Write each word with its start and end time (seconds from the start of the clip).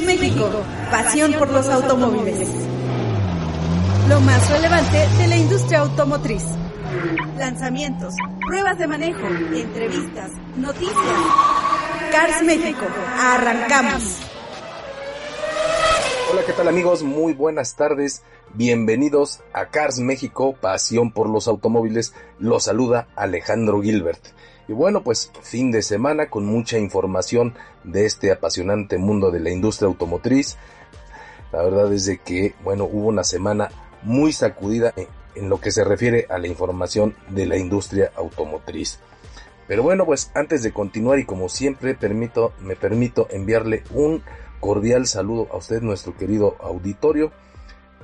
Cars 0.00 0.18
México, 0.18 0.50
pasión 0.90 1.32
por 1.34 1.50
los 1.52 1.68
automóviles. 1.68 2.48
Lo 4.08 4.20
más 4.20 4.50
relevante 4.50 5.06
de 5.18 5.26
la 5.26 5.36
industria 5.36 5.80
automotriz. 5.80 6.42
Lanzamientos, 7.36 8.14
pruebas 8.46 8.78
de 8.78 8.86
manejo, 8.86 9.26
entrevistas, 9.26 10.30
noticias. 10.56 10.96
Cars 12.12 12.42
México, 12.44 12.86
arrancamos. 13.18 14.20
Hola, 16.32 16.42
¿qué 16.46 16.52
tal 16.54 16.68
amigos? 16.68 17.02
Muy 17.02 17.34
buenas 17.34 17.76
tardes. 17.76 18.22
Bienvenidos 18.54 19.40
a 19.52 19.66
Cars 19.66 19.98
México, 19.98 20.54
pasión 20.58 21.12
por 21.12 21.28
los 21.28 21.46
automóviles. 21.46 22.14
Los 22.38 22.64
saluda 22.64 23.08
Alejandro 23.16 23.82
Gilbert. 23.82 24.24
Y 24.70 24.72
bueno, 24.72 25.02
pues 25.02 25.32
fin 25.42 25.72
de 25.72 25.82
semana 25.82 26.30
con 26.30 26.46
mucha 26.46 26.78
información 26.78 27.54
de 27.82 28.06
este 28.06 28.30
apasionante 28.30 28.98
mundo 28.98 29.32
de 29.32 29.40
la 29.40 29.50
industria 29.50 29.88
automotriz. 29.88 30.58
La 31.50 31.60
verdad 31.60 31.92
es 31.92 32.06
de 32.06 32.18
que, 32.18 32.54
bueno, 32.62 32.84
hubo 32.84 33.08
una 33.08 33.24
semana 33.24 33.72
muy 34.04 34.32
sacudida 34.32 34.94
en 35.34 35.48
lo 35.48 35.60
que 35.60 35.72
se 35.72 35.82
refiere 35.82 36.26
a 36.30 36.38
la 36.38 36.46
información 36.46 37.16
de 37.30 37.46
la 37.46 37.56
industria 37.56 38.12
automotriz. 38.14 39.00
Pero 39.66 39.82
bueno, 39.82 40.06
pues 40.06 40.30
antes 40.36 40.62
de 40.62 40.70
continuar 40.70 41.18
y 41.18 41.24
como 41.24 41.48
siempre 41.48 41.96
permito, 41.96 42.52
me 42.60 42.76
permito 42.76 43.26
enviarle 43.28 43.82
un 43.92 44.22
cordial 44.60 45.08
saludo 45.08 45.48
a 45.50 45.56
usted, 45.56 45.82
nuestro 45.82 46.16
querido 46.16 46.54
auditorio, 46.60 47.32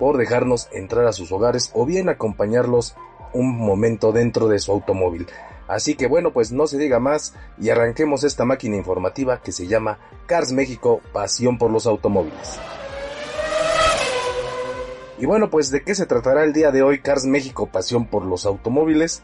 por 0.00 0.16
dejarnos 0.16 0.68
entrar 0.72 1.06
a 1.06 1.12
sus 1.12 1.30
hogares 1.30 1.70
o 1.74 1.86
bien 1.86 2.08
acompañarlos 2.08 2.96
un 3.32 3.56
momento 3.56 4.10
dentro 4.10 4.48
de 4.48 4.58
su 4.58 4.72
automóvil. 4.72 5.28
Así 5.68 5.94
que 5.94 6.06
bueno, 6.06 6.32
pues 6.32 6.52
no 6.52 6.66
se 6.66 6.78
diga 6.78 7.00
más 7.00 7.34
y 7.58 7.70
arranquemos 7.70 8.24
esta 8.24 8.44
máquina 8.44 8.76
informativa 8.76 9.40
que 9.40 9.52
se 9.52 9.66
llama 9.66 9.98
Cars 10.26 10.52
México, 10.52 11.00
pasión 11.12 11.58
por 11.58 11.70
los 11.70 11.86
automóviles. 11.86 12.58
Y 15.18 15.26
bueno, 15.26 15.50
pues 15.50 15.70
de 15.70 15.82
qué 15.82 15.94
se 15.94 16.06
tratará 16.06 16.44
el 16.44 16.52
día 16.52 16.70
de 16.70 16.82
hoy 16.82 17.00
Cars 17.00 17.24
México, 17.24 17.66
pasión 17.66 18.06
por 18.06 18.24
los 18.24 18.46
automóviles. 18.46 19.22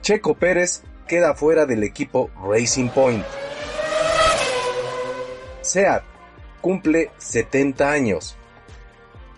Checo 0.00 0.34
Pérez 0.34 0.82
queda 1.06 1.34
fuera 1.34 1.66
del 1.66 1.84
equipo 1.84 2.30
Racing 2.42 2.88
Point. 2.88 3.24
SEAT 5.60 6.02
cumple 6.60 7.10
70 7.18 7.90
años. 7.90 8.36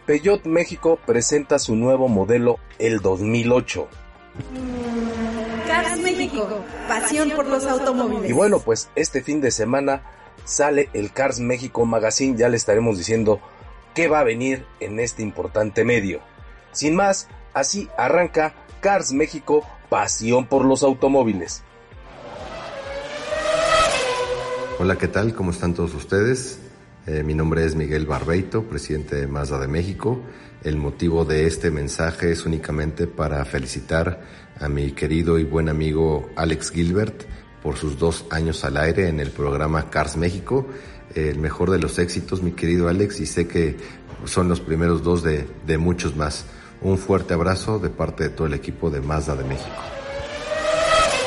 Peugeot 0.06 0.44
México 0.46 0.98
presenta 1.04 1.58
su 1.58 1.76
nuevo 1.76 2.08
modelo 2.08 2.58
el 2.78 3.00
2008. 3.00 3.88
Cars 5.72 5.98
México, 6.00 6.46
pasión 6.86 7.30
por 7.30 7.46
los 7.46 7.64
automóviles. 7.64 8.28
Y 8.28 8.34
bueno, 8.34 8.58
pues 8.58 8.90
este 8.94 9.22
fin 9.22 9.40
de 9.40 9.50
semana 9.50 10.02
sale 10.44 10.90
el 10.92 11.14
Cars 11.14 11.40
México 11.40 11.86
Magazine, 11.86 12.36
ya 12.36 12.50
le 12.50 12.58
estaremos 12.58 12.98
diciendo 12.98 13.40
qué 13.94 14.06
va 14.06 14.20
a 14.20 14.22
venir 14.22 14.66
en 14.80 15.00
este 15.00 15.22
importante 15.22 15.82
medio. 15.82 16.20
Sin 16.72 16.94
más, 16.94 17.26
así 17.54 17.88
arranca 17.96 18.52
Cars 18.82 19.14
México, 19.14 19.66
pasión 19.88 20.44
por 20.46 20.66
los 20.66 20.82
automóviles. 20.82 21.62
Hola, 24.78 24.98
¿qué 24.98 25.08
tal? 25.08 25.34
¿Cómo 25.34 25.52
están 25.52 25.72
todos 25.72 25.94
ustedes? 25.94 26.58
Eh, 27.06 27.22
mi 27.22 27.32
nombre 27.32 27.64
es 27.64 27.76
Miguel 27.76 28.04
Barbeito, 28.04 28.64
presidente 28.64 29.16
de 29.16 29.26
Mazda 29.26 29.58
de 29.58 29.68
México. 29.68 30.20
El 30.62 30.76
motivo 30.76 31.24
de 31.24 31.46
este 31.46 31.70
mensaje 31.70 32.30
es 32.30 32.44
únicamente 32.44 33.06
para 33.06 33.42
felicitar 33.46 34.20
a 34.62 34.68
mi 34.68 34.92
querido 34.92 35.38
y 35.38 35.44
buen 35.44 35.68
amigo 35.68 36.30
Alex 36.36 36.70
Gilbert 36.70 37.24
por 37.62 37.76
sus 37.76 37.98
dos 37.98 38.24
años 38.30 38.64
al 38.64 38.76
aire 38.76 39.08
en 39.08 39.20
el 39.20 39.30
programa 39.30 39.90
Cars 39.90 40.16
México. 40.16 40.66
El 41.14 41.38
mejor 41.38 41.70
de 41.70 41.78
los 41.78 41.98
éxitos, 41.98 42.42
mi 42.42 42.52
querido 42.52 42.88
Alex, 42.88 43.20
y 43.20 43.26
sé 43.26 43.46
que 43.46 43.76
son 44.24 44.48
los 44.48 44.60
primeros 44.60 45.02
dos 45.02 45.22
de, 45.22 45.46
de 45.66 45.78
muchos 45.78 46.16
más. 46.16 46.46
Un 46.80 46.96
fuerte 46.96 47.34
abrazo 47.34 47.78
de 47.78 47.90
parte 47.90 48.24
de 48.24 48.30
todo 48.30 48.46
el 48.46 48.54
equipo 48.54 48.90
de 48.90 49.00
Mazda 49.00 49.36
de 49.36 49.44
México. 49.44 49.76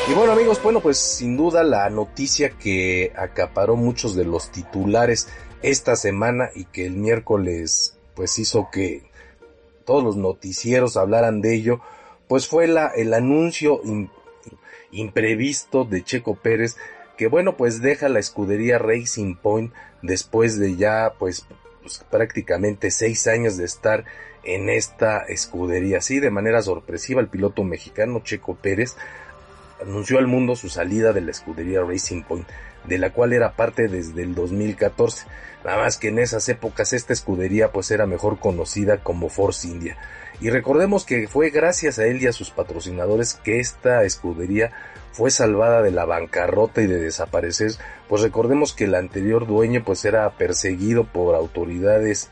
Y 0.09 0.13
bueno 0.13 0.33
amigos, 0.33 0.61
bueno 0.61 0.81
pues 0.81 0.97
sin 0.97 1.35
duda 1.35 1.63
la 1.63 1.89
noticia 1.89 2.51
que 2.51 3.11
acaparó 3.17 3.75
muchos 3.75 4.15
de 4.15 4.23
los 4.23 4.51
titulares 4.51 5.27
esta 5.61 5.95
semana 5.95 6.49
y 6.53 6.65
que 6.65 6.85
el 6.85 6.93
miércoles 6.93 7.97
pues 8.13 8.37
hizo 8.39 8.69
que 8.71 9.03
todos 9.83 10.03
los 10.03 10.15
noticieros 10.15 10.95
hablaran 10.97 11.41
de 11.41 11.55
ello, 11.55 11.81
pues 12.27 12.47
fue 12.47 12.65
el 12.65 13.13
anuncio 13.13 13.81
imprevisto 14.91 15.83
de 15.83 16.03
Checo 16.03 16.35
Pérez 16.35 16.77
que 17.17 17.27
bueno 17.27 17.55
pues 17.57 17.81
deja 17.81 18.09
la 18.09 18.19
escudería 18.19 18.77
Racing 18.77 19.35
Point 19.35 19.73
después 20.01 20.59
de 20.59 20.75
ya 20.75 21.13
pues, 21.17 21.45
pues 21.81 22.03
prácticamente 22.09 22.91
seis 22.91 23.27
años 23.27 23.57
de 23.57 23.65
estar 23.65 24.05
en 24.43 24.69
esta 24.69 25.19
escudería. 25.19 25.97
Así 25.97 26.19
de 26.19 26.29
manera 26.29 26.61
sorpresiva 26.61 27.21
el 27.21 27.27
piloto 27.27 27.63
mexicano 27.63 28.21
Checo 28.23 28.55
Pérez 28.55 28.95
anunció 29.81 30.17
al 30.19 30.27
mundo 30.27 30.55
su 30.55 30.69
salida 30.69 31.13
de 31.13 31.21
la 31.21 31.31
escudería 31.31 31.81
Racing 31.81 32.23
Point, 32.23 32.47
de 32.85 32.97
la 32.97 33.11
cual 33.11 33.33
era 33.33 33.55
parte 33.55 33.87
desde 33.87 34.23
el 34.23 34.35
2014. 34.35 35.25
Nada 35.63 35.77
más 35.77 35.97
que 35.97 36.09
en 36.09 36.19
esas 36.19 36.47
épocas 36.49 36.93
esta 36.93 37.13
escudería 37.13 37.71
pues 37.71 37.91
era 37.91 38.05
mejor 38.05 38.39
conocida 38.39 39.03
como 39.03 39.29
Force 39.29 39.67
India. 39.67 39.97
Y 40.41 40.49
recordemos 40.49 41.05
que 41.05 41.27
fue 41.27 41.49
gracias 41.49 41.99
a 41.99 42.05
él 42.05 42.21
y 42.21 42.27
a 42.27 42.33
sus 42.33 42.51
patrocinadores 42.51 43.35
que 43.35 43.59
esta 43.59 44.03
escudería 44.03 44.71
fue 45.11 45.31
salvada 45.31 45.81
de 45.81 45.91
la 45.91 46.05
bancarrota 46.05 46.81
y 46.81 46.87
de 46.87 46.99
desaparecer, 46.99 47.71
pues 48.09 48.21
recordemos 48.21 48.73
que 48.73 48.83
el 48.83 48.95
anterior 48.95 49.47
dueño 49.47 49.81
pues 49.85 50.03
era 50.03 50.29
perseguido 50.31 51.05
por 51.05 51.35
autoridades 51.35 52.29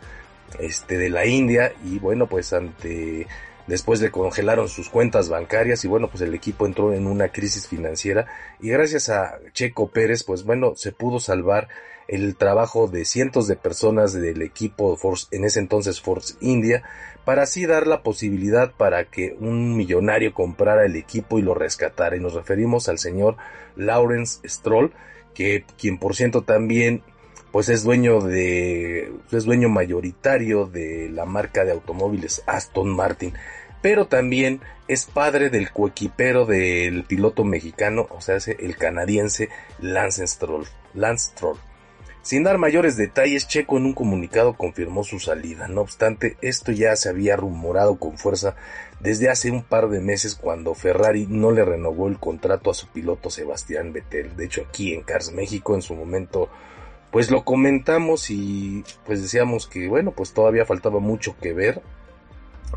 este 0.60 0.98
de 0.98 1.10
la 1.10 1.26
India 1.26 1.74
y 1.84 1.98
bueno 2.00 2.28
pues 2.28 2.52
ante 2.54 3.26
Después 3.68 4.02
le 4.02 4.12
congelaron 4.12 4.68
sus 4.68 4.90
cuentas 4.90 5.30
bancarias 5.30 5.86
y 5.86 5.88
bueno, 5.88 6.10
pues 6.10 6.22
el 6.22 6.34
equipo 6.34 6.66
entró 6.66 6.94
en 6.94 7.08
una 7.08 7.30
crisis 7.30 7.68
financiera 7.68 8.26
y 8.60 8.70
gracias 8.70 9.10
a 9.10 9.40
Checo 9.54 9.88
Pérez, 9.88 10.24
pues 10.24 10.44
bueno, 10.44 10.74
se 10.76 10.92
pudo 10.92 11.20
salvar 11.20 11.70
el 12.08 12.36
trabajo 12.36 12.88
de 12.88 13.06
cientos 13.06 13.48
de 13.48 13.56
personas 13.56 14.14
del 14.14 14.42
equipo 14.42 14.98
en 15.32 15.46
ese 15.46 15.60
entonces 15.60 16.02
Force 16.02 16.36
India, 16.42 16.84
para 17.26 17.44
así 17.44 17.66
dar 17.66 17.88
la 17.88 18.04
posibilidad 18.04 18.72
para 18.72 19.06
que 19.06 19.36
un 19.40 19.78
millonario 19.78 20.34
comprara 20.34 20.86
el 20.86 20.96
equipo 20.96 21.40
y 21.40 21.42
lo 21.42 21.54
rescatara. 21.54 22.16
Y 22.16 22.20
nos 22.20 22.34
referimos 22.34 22.90
al 22.90 23.00
señor 23.00 23.38
Lawrence 23.76 24.48
Stroll, 24.48 24.92
que 25.34 25.66
quien 25.78 25.98
por 25.98 26.16
ciento 26.16 26.44
también 26.44 27.02
pues 27.52 27.70
es 27.70 27.84
dueño 27.84 28.20
de 28.20 29.14
es 29.32 29.46
dueño 29.46 29.70
mayoritario 29.70 30.66
de 30.66 31.08
la 31.10 31.26
marca 31.26 31.64
de 31.64 31.72
automóviles 31.72 32.42
Aston 32.48 32.90
Martin, 32.90 33.34
pero 33.84 34.08
también 34.08 34.62
es 34.88 35.06
padre 35.06 35.50
del 35.50 35.72
coequipero 35.72 36.46
del 36.46 37.04
piloto 37.04 37.44
mexicano, 37.44 38.08
o 38.10 38.22
sea, 38.22 38.38
el 38.58 38.76
canadiense 38.76 39.50
Lance 39.80 40.26
Stroll, 40.26 40.66
Lance 40.94 41.32
Stroll. 41.32 41.58
Sin 42.24 42.44
dar 42.44 42.58
mayores 42.58 42.96
detalles, 42.96 43.50
Checo 43.50 43.76
en 43.78 43.86
un 43.86 43.94
comunicado 43.94 44.54
confirmó 44.54 45.04
su 45.04 45.20
salida. 45.20 45.68
No 45.68 45.82
obstante, 45.82 46.38
esto 46.42 46.72
ya 46.72 46.96
se 46.96 47.10
había 47.10 47.36
rumorado 47.36 47.98
con 47.98 48.18
fuerza 48.18 48.56
desde 49.02 49.30
hace 49.30 49.52
un 49.52 49.62
par 49.62 49.90
de 49.90 50.00
meses 50.00 50.36
cuando 50.36 50.74
Ferrari 50.74 51.28
no 51.28 51.52
le 51.52 51.66
renovó 51.66 52.08
el 52.08 52.20
contrato 52.20 52.72
a 52.72 52.74
su 52.74 52.88
piloto 52.88 53.30
Sebastián 53.30 53.92
Vettel. 53.92 54.38
De 54.38 54.46
hecho, 54.46 54.64
aquí 54.68 54.94
en 54.94 55.02
Cars 55.02 55.34
México 55.34 55.76
en 55.76 55.82
su 55.82 55.96
momento 55.96 56.50
pues 57.12 57.30
lo 57.30 57.44
comentamos 57.44 58.32
y 58.32 58.86
pues 59.06 59.22
decíamos 59.22 59.68
que 59.68 59.90
bueno, 59.90 60.12
pues 60.12 60.34
todavía 60.34 60.66
faltaba 60.66 61.00
mucho 61.00 61.36
que 61.42 61.52
ver. 61.52 61.82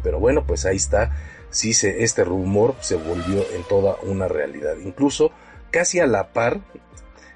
Pero 0.02 0.19
bueno, 0.19 0.44
pues 0.44 0.66
ahí 0.66 0.76
está. 0.76 1.16
Sí, 1.50 1.72
se, 1.72 2.02
este 2.02 2.25
rumor 2.25 2.75
se 2.81 2.96
volvió 2.96 3.49
en 3.54 3.62
toda 3.69 3.94
una 4.02 4.26
realidad. 4.26 4.75
Incluso 4.84 5.31
casi 5.70 6.00
a 6.00 6.06
la 6.06 6.32
par, 6.32 6.60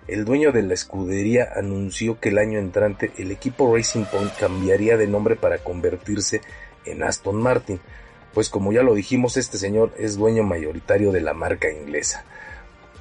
el 0.09 0.25
dueño 0.25 0.53
de 0.53 0.63
la 0.63 0.75
escudería 0.75 1.51
anunció 1.55 2.19
que 2.19 2.31
el 2.31 2.39
año 2.39 2.59
entrante 2.59 3.13
el 3.19 3.31
equipo 3.31 3.75
Racing 3.75 4.05
Point 4.05 4.33
cambiaría 4.35 4.97
de 4.97 5.07
nombre 5.07 5.37
para 5.37 5.59
convertirse 5.59 6.41
en 6.85 7.03
Aston 7.03 7.37
Martin. 7.37 7.81
pues 8.33 8.49
como 8.49 8.73
ya 8.73 8.83
lo 8.83 8.95
dijimos, 8.95 9.37
este 9.37 9.59
señor 9.59 9.93
es 9.99 10.17
dueño 10.17 10.45
mayoritario 10.45 11.11
de 11.11 11.21
la 11.21 11.35
marca 11.35 11.71
inglesa. 11.71 12.25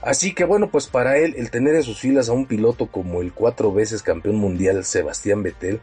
Así 0.02 0.34
que 0.34 0.44
bueno, 0.44 0.70
pues 0.72 0.88
para 0.88 1.18
él 1.18 1.36
el 1.38 1.52
tener 1.52 1.76
en 1.76 1.84
sus 1.84 2.00
filas 2.00 2.30
a 2.30 2.34
un 2.34 2.46
piloto 2.46 2.88
como 2.88 3.22
el 3.22 3.34
cuatro 3.34 3.72
veces 3.72 4.02
campeón 4.02 4.38
mundial 4.38 4.86
Sebastián 4.86 5.44
Vettel, 5.44 5.82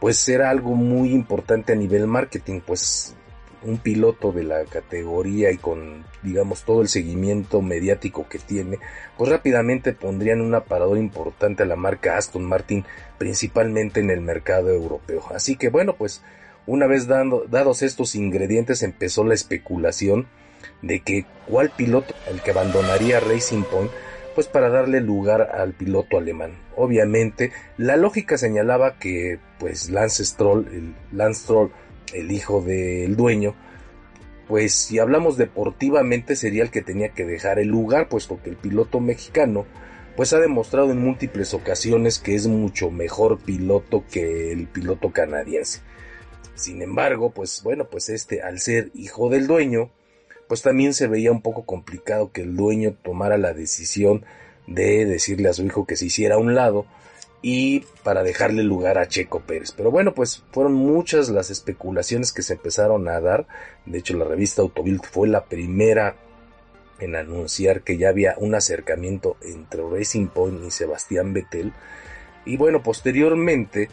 pues 0.00 0.28
era 0.28 0.50
algo 0.50 0.74
muy 0.74 1.12
importante 1.12 1.72
a 1.72 1.76
nivel 1.76 2.06
marketing, 2.06 2.60
pues 2.60 3.16
un 3.64 3.78
piloto 3.78 4.32
de 4.32 4.44
la 4.44 4.64
categoría 4.64 5.50
y 5.50 5.56
con 5.56 6.04
digamos 6.22 6.64
todo 6.64 6.82
el 6.82 6.88
seguimiento 6.88 7.62
mediático 7.62 8.28
que 8.28 8.38
tiene, 8.38 8.78
pues 9.16 9.30
rápidamente 9.30 9.92
pondrían 9.92 10.40
un 10.40 10.54
aparador 10.54 10.98
importante 10.98 11.62
a 11.62 11.66
la 11.66 11.76
marca 11.76 12.16
Aston 12.16 12.44
Martin, 12.44 12.84
principalmente 13.18 14.00
en 14.00 14.10
el 14.10 14.20
mercado 14.20 14.70
europeo. 14.70 15.22
Así 15.34 15.56
que 15.56 15.68
bueno, 15.68 15.94
pues 15.96 16.22
una 16.66 16.86
vez 16.86 17.06
dando, 17.06 17.44
dados 17.48 17.82
estos 17.82 18.14
ingredientes 18.14 18.82
empezó 18.82 19.24
la 19.24 19.34
especulación 19.34 20.26
de 20.82 21.00
que 21.00 21.26
cuál 21.46 21.70
piloto 21.70 22.14
el 22.30 22.40
que 22.40 22.50
abandonaría 22.50 23.20
Racing 23.20 23.64
Point 23.64 23.90
pues 24.34 24.48
para 24.48 24.68
darle 24.68 25.00
lugar 25.00 25.42
al 25.54 25.74
piloto 25.74 26.18
alemán. 26.18 26.56
Obviamente, 26.76 27.52
la 27.76 27.96
lógica 27.96 28.36
señalaba 28.36 28.98
que 28.98 29.38
pues 29.58 29.90
Lance 29.90 30.24
Stroll, 30.24 30.66
el 30.72 30.94
Lance 31.16 31.42
Stroll, 31.42 31.70
el 32.12 32.30
hijo 32.30 32.60
del 32.60 33.16
dueño, 33.16 33.54
pues 34.46 34.74
si 34.74 34.98
hablamos 34.98 35.36
deportivamente 35.36 36.36
sería 36.36 36.62
el 36.62 36.70
que 36.70 36.82
tenía 36.82 37.10
que 37.10 37.24
dejar 37.24 37.58
el 37.58 37.68
lugar, 37.68 38.08
puesto 38.08 38.40
que 38.42 38.50
el 38.50 38.56
piloto 38.56 39.00
mexicano 39.00 39.66
pues 40.16 40.32
ha 40.32 40.38
demostrado 40.38 40.92
en 40.92 41.02
múltiples 41.02 41.54
ocasiones 41.54 42.18
que 42.18 42.34
es 42.34 42.46
mucho 42.46 42.90
mejor 42.90 43.38
piloto 43.40 44.04
que 44.10 44.52
el 44.52 44.68
piloto 44.68 45.10
canadiense. 45.12 45.80
Sin 46.54 46.82
embargo, 46.82 47.30
pues 47.30 47.62
bueno, 47.64 47.88
pues 47.90 48.08
este 48.08 48.42
al 48.42 48.60
ser 48.60 48.90
hijo 48.94 49.28
del 49.28 49.46
dueño, 49.48 49.90
pues 50.46 50.62
también 50.62 50.94
se 50.94 51.08
veía 51.08 51.32
un 51.32 51.42
poco 51.42 51.64
complicado 51.64 52.30
que 52.30 52.42
el 52.42 52.54
dueño 52.54 52.94
tomara 53.02 53.38
la 53.38 53.54
decisión 53.54 54.24
de 54.68 55.04
decirle 55.04 55.48
a 55.48 55.52
su 55.52 55.64
hijo 55.64 55.84
que 55.86 55.96
se 55.96 56.06
hiciera 56.06 56.36
a 56.36 56.38
un 56.38 56.54
lado 56.54 56.86
y 57.46 57.80
para 58.02 58.22
dejarle 58.22 58.62
lugar 58.62 58.96
a 58.96 59.06
Checo 59.06 59.40
Pérez. 59.40 59.70
Pero 59.72 59.90
bueno, 59.90 60.14
pues 60.14 60.42
fueron 60.50 60.72
muchas 60.72 61.28
las 61.28 61.50
especulaciones 61.50 62.32
que 62.32 62.40
se 62.40 62.54
empezaron 62.54 63.06
a 63.06 63.20
dar. 63.20 63.46
De 63.84 63.98
hecho, 63.98 64.16
la 64.16 64.24
revista 64.24 64.62
Autobild 64.62 65.02
fue 65.02 65.28
la 65.28 65.44
primera 65.44 66.16
en 67.00 67.16
anunciar 67.16 67.82
que 67.82 67.98
ya 67.98 68.08
había 68.08 68.34
un 68.38 68.54
acercamiento 68.54 69.36
entre 69.42 69.82
Racing 69.82 70.28
Point 70.28 70.64
y 70.64 70.70
Sebastián 70.70 71.34
Vettel. 71.34 71.74
Y 72.46 72.56
bueno, 72.56 72.82
posteriormente 72.82 73.90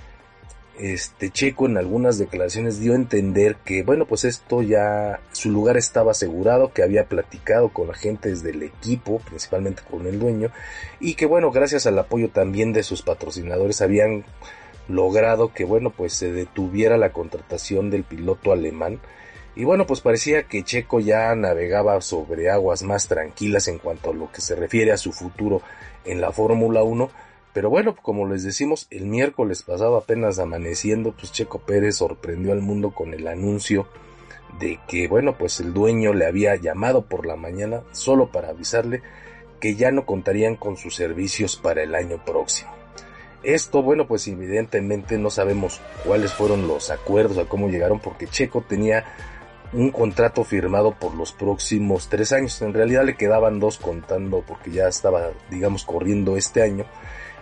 este 0.82 1.30
Checo 1.30 1.68
en 1.68 1.78
algunas 1.78 2.18
declaraciones 2.18 2.80
dio 2.80 2.94
a 2.94 2.96
entender 2.96 3.56
que 3.64 3.84
bueno 3.84 4.06
pues 4.06 4.26
esto 4.26 4.64
ya 4.64 5.20
su 5.32 5.52
lugar 5.52 5.78
estaba 5.78 6.12
asegurado 6.12 6.74
que 6.74 6.82
había 6.82 7.06
platicado 7.06 7.70
con 7.70 7.92
agentes 7.92 8.42
del 8.42 8.64
equipo 8.64 9.20
principalmente 9.20 9.84
con 9.90 10.08
el 10.08 10.20
dueño 10.20 10.50
y 11.00 11.14
que 11.14 11.28
bueno 11.28 11.52
gracias 11.52 11.86
al 11.86 12.00
apoyo 12.00 12.30
también 12.30 12.74
de 12.74 12.82
sus 12.82 13.04
patrocinadores 13.04 13.82
habían 13.82 14.26
logrado 14.88 15.54
que 15.54 15.66
bueno 15.66 15.92
pues 15.92 16.14
se 16.14 16.32
detuviera 16.32 16.98
la 16.98 17.12
contratación 17.12 17.90
del 17.90 18.04
piloto 18.04 18.52
alemán. 18.52 19.00
Y 19.56 19.66
bueno 19.66 19.86
pues 19.86 20.00
parecía 20.00 20.44
que 20.44 20.64
Checo 20.64 21.00
ya 21.00 21.36
navegaba 21.36 22.00
sobre 22.02 22.50
aguas 22.50 22.84
más 22.84 23.08
tranquilas 23.08 23.68
en 23.68 23.80
cuanto 23.80 24.12
a 24.12 24.14
lo 24.14 24.32
que 24.32 24.42
se 24.42 24.56
refiere 24.56 24.92
a 24.92 24.98
su 24.98 25.12
futuro 25.12 25.62
en 26.06 26.22
la 26.22 26.32
Fórmula 26.32 26.84
1 26.84 27.10
pero 27.54 27.70
bueno, 27.70 27.96
como 27.96 28.28
les 28.28 28.44
decimos, 28.44 28.88
el 28.90 29.06
miércoles 29.06 29.64
pasado 29.64 29.98
apenas 29.98 30.40
amaneciendo, 30.40 31.12
pues 31.12 31.32
Checo 31.32 31.60
Pérez 31.60 31.98
sorprendió 31.98 32.54
al 32.54 32.62
mundo 32.62 32.92
con 32.92 33.14
el 33.14 33.28
anuncio 33.28 33.88
de 34.60 34.80
que, 34.88 35.08
bueno, 35.08 35.38
pues 35.38 35.60
el 35.60 35.74
dueño 35.74 36.14
le 36.14 36.26
había 36.26 36.56
llamado 36.56 37.06
por 37.06 37.26
la 37.26 37.36
mañana 37.36 37.84
solo 37.92 38.32
para 38.32 38.50
avisarle 38.50 39.02
que 39.60 39.76
ya 39.76 39.92
no 39.92 40.06
contarían 40.06 40.56
con 40.56 40.78
sus 40.78 40.96
servicios 40.96 41.58
para 41.58 41.84
el 41.84 41.96
año 41.96 42.24
próximo. 42.24 42.72
Esto, 43.44 43.82
bueno, 43.82 44.08
pues 44.08 44.28
evidentemente 44.28 45.18
no 45.18 45.30
sabemos 45.30 45.82
cuáles 46.06 46.32
fueron 46.34 46.68
los 46.68 46.92
acuerdos, 46.92 47.38
a 47.38 47.46
cómo 47.46 47.70
llegaron, 47.70 48.00
porque 48.00 48.28
Checo 48.28 48.62
tenía 48.62 49.06
un 49.74 49.92
contrato 49.92 50.44
firmado 50.44 50.92
por 50.92 51.16
los 51.16 51.32
próximos 51.32 52.08
tres 52.10 52.34
años. 52.34 52.62
En 52.62 52.74
realidad 52.74 53.06
le 53.06 53.16
quedaban 53.16 53.60
dos 53.60 53.78
contando 53.78 54.44
porque 54.46 54.72
ya 54.72 54.88
estaba, 54.88 55.30
digamos, 55.50 55.86
corriendo 55.86 56.38
este 56.38 56.62
año. 56.62 56.86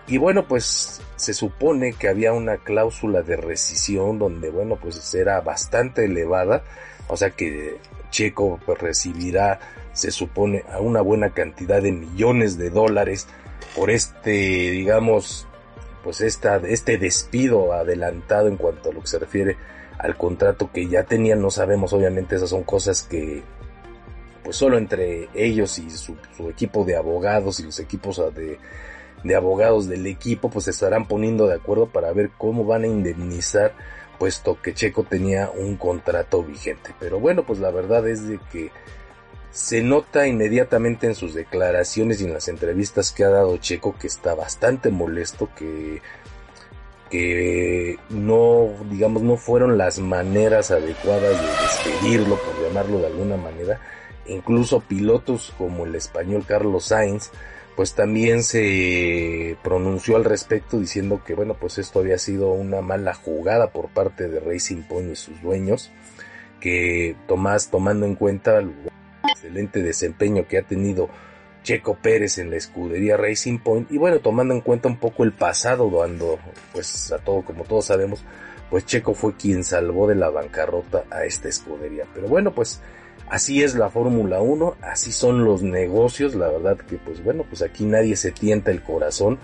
Y 0.10 0.18
bueno, 0.18 0.48
pues 0.48 1.02
se 1.18 1.34
supone 1.36 1.94
que 1.94 2.08
había 2.08 2.34
una 2.34 2.58
cláusula 2.58 3.22
de 3.22 3.36
rescisión 3.38 4.18
donde, 4.18 4.50
bueno, 4.50 4.78
pues 4.82 5.14
era 5.14 5.40
bastante 5.42 6.06
elevada. 6.06 6.64
O 7.08 7.16
sea 7.16 7.30
que 7.30 7.78
Checo 8.10 8.60
pues, 8.66 8.80
recibirá, 8.80 9.60
se 9.94 10.10
supone, 10.10 10.64
a 10.72 10.80
una 10.80 11.02
buena 11.02 11.30
cantidad 11.30 11.80
de 11.80 11.92
millones 11.92 12.58
de 12.58 12.72
dólares 12.72 13.28
por 13.76 13.92
este, 13.92 14.32
digamos, 14.32 15.48
pues 16.04 16.22
esta, 16.22 16.58
este 16.58 16.98
despido 16.98 17.74
adelantado 17.74 18.48
en 18.48 18.58
cuanto 18.58 18.90
a 18.90 18.94
lo 18.94 19.02
que 19.02 19.08
se 19.08 19.20
refiere 19.20 19.58
al 20.00 20.18
contrato 20.18 20.72
que 20.72 20.88
ya 20.88 21.04
tenían. 21.04 21.40
No 21.40 21.52
sabemos, 21.52 21.94
obviamente, 21.94 22.36
esas 22.36 22.50
son 22.50 22.64
cosas 22.64 23.04
que 23.04 23.44
pues 24.44 24.56
solo 24.56 24.80
entre 24.80 25.30
ellos 25.36 25.78
y 25.78 25.92
su, 25.92 26.16
su 26.36 26.50
equipo 26.50 26.84
de 26.84 26.96
abogados 26.96 27.60
y 27.60 27.64
los 27.64 27.80
equipos 27.80 28.20
de 28.34 28.58
de 29.24 29.36
abogados 29.36 29.88
del 29.88 30.08
equipo 30.08 30.50
pues 30.50 30.68
estarán 30.68 31.08
poniendo 31.08 31.48
de 31.48 31.56
acuerdo 31.56 31.88
para 31.88 32.12
ver 32.14 32.32
cómo 32.38 32.66
van 32.66 32.84
a 32.84 32.88
indemnizar 32.88 33.74
puesto 34.20 34.62
que 34.62 34.74
Checo 34.74 35.04
tenía 35.04 35.50
un 35.50 35.78
contrato 35.78 36.44
vigente. 36.44 36.94
Pero 37.00 37.20
bueno, 37.20 37.46
pues 37.46 37.60
la 37.60 37.72
verdad 37.72 38.08
es 38.08 38.28
de 38.28 38.40
que 38.52 38.70
se 39.50 39.82
nota 39.82 40.28
inmediatamente 40.28 41.08
en 41.08 41.16
sus 41.16 41.34
declaraciones 41.34 42.22
y 42.22 42.26
en 42.26 42.34
las 42.34 42.50
entrevistas 42.50 43.12
que 43.12 43.24
ha 43.24 43.30
dado 43.30 43.58
Checo 43.58 43.96
que 43.98 44.08
está 44.08 44.36
bastante 44.36 44.90
molesto, 44.90 45.50
que, 45.56 46.02
que 47.10 47.98
no, 48.10 48.70
digamos, 48.92 49.24
no 49.24 49.38
fueron 49.38 49.78
las 49.78 50.00
maneras 50.00 50.70
adecuadas 50.70 51.42
de 51.42 51.48
despedirlo, 51.48 52.36
por 52.36 52.62
llamarlo 52.62 53.00
de 53.00 53.08
alguna 53.08 53.38
manera. 53.38 53.80
Incluso 54.28 54.82
pilotos 54.82 55.54
como 55.58 55.86
el 55.86 55.96
español 55.96 56.44
Carlos 56.46 56.86
Sainz, 56.86 57.32
pues 57.80 57.94
también 57.94 58.44
se 58.44 59.56
pronunció 59.64 60.18
al 60.18 60.26
respecto 60.26 60.82
diciendo 60.82 61.24
que 61.26 61.34
bueno 61.34 61.54
pues 61.54 61.78
esto 61.78 62.00
había 62.00 62.18
sido 62.18 62.52
una 62.52 62.82
mala 62.82 63.14
jugada 63.14 63.72
por 63.72 63.88
parte 63.88 64.28
de 64.28 64.42
Racing 64.42 64.82
Point 64.82 65.14
y 65.14 65.16
sus 65.16 65.42
dueños 65.42 65.90
que 66.60 67.16
Tomás 67.26 67.70
tomando 67.72 68.06
en 68.06 68.16
cuenta 68.16 68.58
el 68.58 68.74
excelente 69.30 69.82
desempeño 69.82 70.46
que 70.46 70.58
ha 70.58 70.64
tenido 70.64 71.08
Checo 71.64 71.96
Pérez 71.96 72.38
en 72.38 72.50
la 72.50 72.58
escudería 72.58 73.16
Racing 73.16 73.60
Point 73.60 73.90
y 73.94 73.98
bueno 73.98 74.20
tomando 74.20 74.54
en 74.54 74.60
cuenta 74.60 74.90
un 74.90 74.98
poco 74.98 75.24
el 75.24 75.32
pasado 75.32 75.90
cuando 75.90 76.38
pues 76.74 77.14
a 77.14 77.20
todo 77.20 77.44
como 77.44 77.64
todos 77.64 77.86
sabemos 77.86 78.26
pues 78.70 78.86
Checo 78.86 79.14
fue 79.14 79.38
quien 79.38 79.64
salvó 79.64 80.06
de 80.06 80.16
la 80.16 80.30
bancarrota 80.30 81.06
a 81.10 81.24
esta 81.24 81.48
escudería. 81.48 82.06
Pero 82.14 82.28
bueno 82.28 82.54
pues 82.54 82.82
Así 83.30 83.62
es 83.62 83.76
la 83.76 83.92
Fórmula 83.92 84.42
1, 84.42 84.78
así 84.82 85.12
son 85.12 85.46
los 85.46 85.62
negocios, 85.62 86.34
la 86.34 86.48
verdad 86.48 86.78
que 86.78 86.98
pues 86.98 87.24
bueno, 87.24 87.46
pues 87.48 87.62
aquí 87.62 87.86
nadie 87.86 88.16
se 88.16 88.32
tienta 88.32 88.72
el 88.72 88.82
corazón. 88.82 89.38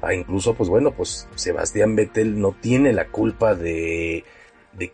Ah, 0.00 0.14
incluso 0.14 0.54
pues 0.54 0.70
bueno, 0.70 0.92
pues 0.92 1.28
Sebastián 1.34 1.94
Vettel 1.94 2.40
no 2.40 2.56
tiene 2.58 2.94
la 2.94 3.08
culpa 3.08 3.54
de, 3.54 4.24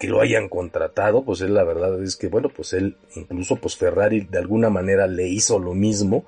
que 0.01 0.09
lo 0.09 0.21
hayan 0.21 0.49
contratado, 0.49 1.25
pues 1.25 1.43
él 1.43 1.55
la 1.55 1.63
verdad 1.63 2.03
es 2.03 2.17
que 2.17 2.27
bueno, 2.27 2.49
pues 2.49 2.73
él 2.73 2.97
incluso 3.15 3.55
pues 3.55 3.77
Ferrari 3.77 4.23
de 4.23 4.39
alguna 4.39 4.69
manera 4.69 5.07
le 5.07 5.29
hizo 5.29 5.61
lo 5.61 5.75
mismo, 5.75 6.27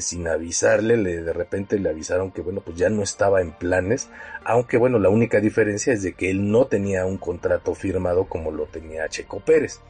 sin 0.00 0.26
avisarle, 0.26 0.96
le, 0.96 1.22
de 1.22 1.32
repente 1.32 1.78
le 1.78 1.88
avisaron 1.88 2.32
que 2.32 2.42
bueno, 2.42 2.62
pues 2.62 2.76
ya 2.76 2.90
no 2.90 3.02
estaba 3.02 3.40
en 3.40 3.52
planes, 3.52 4.10
aunque 4.44 4.76
bueno, 4.76 4.98
la 4.98 5.08
única 5.08 5.38
diferencia 5.38 5.92
es 5.92 6.02
de 6.02 6.14
que 6.14 6.30
él 6.30 6.50
no 6.50 6.66
tenía 6.66 7.06
un 7.06 7.16
contrato 7.16 7.76
firmado 7.76 8.24
como 8.24 8.50
lo 8.50 8.66
tenía 8.66 9.08
Checo 9.08 9.38
Pérez. 9.38 9.80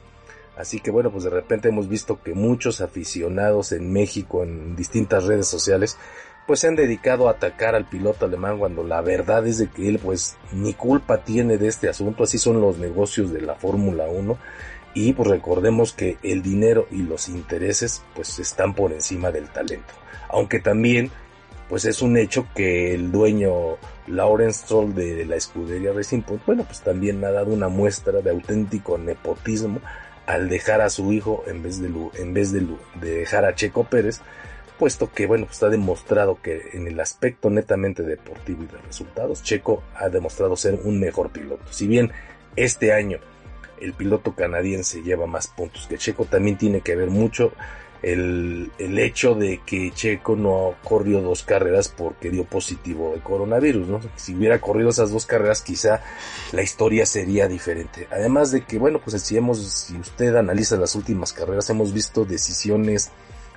Así 0.63 0.79
que 0.79 0.93
bueno, 0.93 1.11
pues 1.11 1.25
de 1.25 1.31
repente 1.31 1.71
hemos 1.71 1.89
visto 1.89 2.23
que 2.23 2.35
muchos 2.35 2.81
aficionados 2.81 3.73
en 3.73 3.93
México, 3.93 4.45
en 4.45 4.77
distintas 4.77 5.25
redes 5.25 5.49
sociales, 5.49 5.99
pues 6.47 6.61
se 6.61 6.69
han 6.69 6.77
dedicado 6.77 7.27
a 7.27 7.33
atacar 7.33 7.75
al 7.75 7.89
piloto 7.89 8.27
alemán 8.27 8.61
cuando 8.61 8.85
la 8.85 9.01
verdad 9.01 9.45
es 9.45 9.59
de 9.59 9.69
que 9.69 9.89
él 9.89 9.99
pues 9.99 10.37
ni 10.53 10.73
culpa 10.73 11.25
tiene 11.25 11.59
de 11.59 11.67
este 11.67 11.89
asunto, 11.89 12.23
así 12.23 12.39
son 12.39 12.61
los 12.61 12.79
negocios 12.79 13.33
de 13.33 13.41
la 13.41 13.57
Fórmula 13.57 14.07
1 14.07 14.39
y 14.95 15.13
pues 15.15 15.29
recordemos 15.29 15.93
que 15.93 16.19
el 16.23 16.43
dinero 16.43 16.87
y 16.93 16.99
los 17.03 17.29
intereses 17.29 18.05
pues 18.15 18.39
están 18.39 18.73
por 18.73 18.93
encima 18.93 19.33
del 19.33 19.49
talento, 19.49 19.93
aunque 20.29 20.61
también 20.61 21.11
pues 21.69 21.87
es 21.87 22.03
un 22.03 22.17
hecho 22.17 22.47
que 22.55 22.95
el 22.95 23.11
dueño 23.11 23.79
Lawrence 24.07 24.61
Stroll 24.61 24.95
de, 24.95 25.27
la 25.27 25.35
escudería 25.35 25.93
Racing 25.93 26.23
Point, 26.23 26.47
bueno 26.47 26.63
pues 26.63 26.83
también 26.83 27.25
ha 27.25 27.33
dado 27.33 27.53
una 27.53 27.69
muestra 27.69 28.21
de 28.21 28.31
auténtico 28.31 28.97
nepotismo 28.97 29.81
al 30.27 30.49
dejar 30.49 30.81
a 30.81 30.91
su 30.91 31.13
hijo 31.13 31.45
en 31.47 31.63
vez 31.63 31.81
de, 31.81 31.91
en 32.15 32.35
vez 32.35 32.53
de, 32.53 32.67
dejar 33.01 33.45
a 33.45 33.55
Checo 33.55 33.85
Pérez, 33.85 34.21
puesto 34.79 35.13
que 35.13 35.27
bueno, 35.27 35.47
pues 35.47 35.57
está 35.57 35.69
demostrado 35.69 36.39
que 36.43 36.71
en 36.73 36.87
el 36.87 36.99
aspecto 37.01 37.51
netamente 37.51 38.03
deportivo 38.03 38.65
y 38.65 38.67
de 38.67 38.79
resultados, 38.79 39.43
Checo 39.43 39.83
ha 39.95 40.09
demostrado 40.09 40.57
ser 40.57 40.79
un 40.85 40.99
mejor 40.99 41.31
piloto. 41.31 41.65
Si 41.71 41.87
bien 41.87 42.13
este 42.57 42.93
año 42.93 43.19
el 43.83 43.93
piloto 43.95 44.35
canadiense 44.35 45.03
lleva 45.03 45.27
más 45.27 45.49
puntos 45.49 45.87
que 45.87 45.99
Checo. 45.99 46.25
También 46.25 46.57
tiene 46.57 46.81
que 46.81 46.97
ver 46.97 47.11
mucho 47.11 47.53
el, 48.03 48.73
el, 48.79 48.99
hecho 48.99 49.35
de 49.35 49.61
que 49.65 49.93
Checo 49.93 50.35
no 50.37 50.75
corrió 50.83 51.21
dos 51.21 51.43
carreras 51.45 51.89
porque 51.89 52.31
dio 52.31 52.45
positivo 52.45 53.13
de 53.15 53.21
coronavirus, 53.21 53.89
¿no? 53.89 54.01
Si 54.17 54.35
hubiera 54.35 54.61
corrido 54.61 54.91
esas 54.91 55.13
dos 55.13 55.25
carreras 55.25 55.63
quizá 55.63 56.03
la 56.53 56.63
historia 56.63 57.07
sería 57.07 57.47
diferente. 57.47 58.09
Además 58.11 58.51
de 58.51 58.65
que, 58.65 58.79
bueno, 58.79 59.01
pues 59.01 59.23
si 59.23 59.37
hemos, 59.37 59.59
si 59.59 59.97
usted 59.97 60.35
analiza 60.35 60.77
las 60.77 60.95
últimas 60.97 61.33
carreras, 61.33 61.71
hemos 61.71 61.93
visto 61.93 62.25
decisiones 62.25 63.11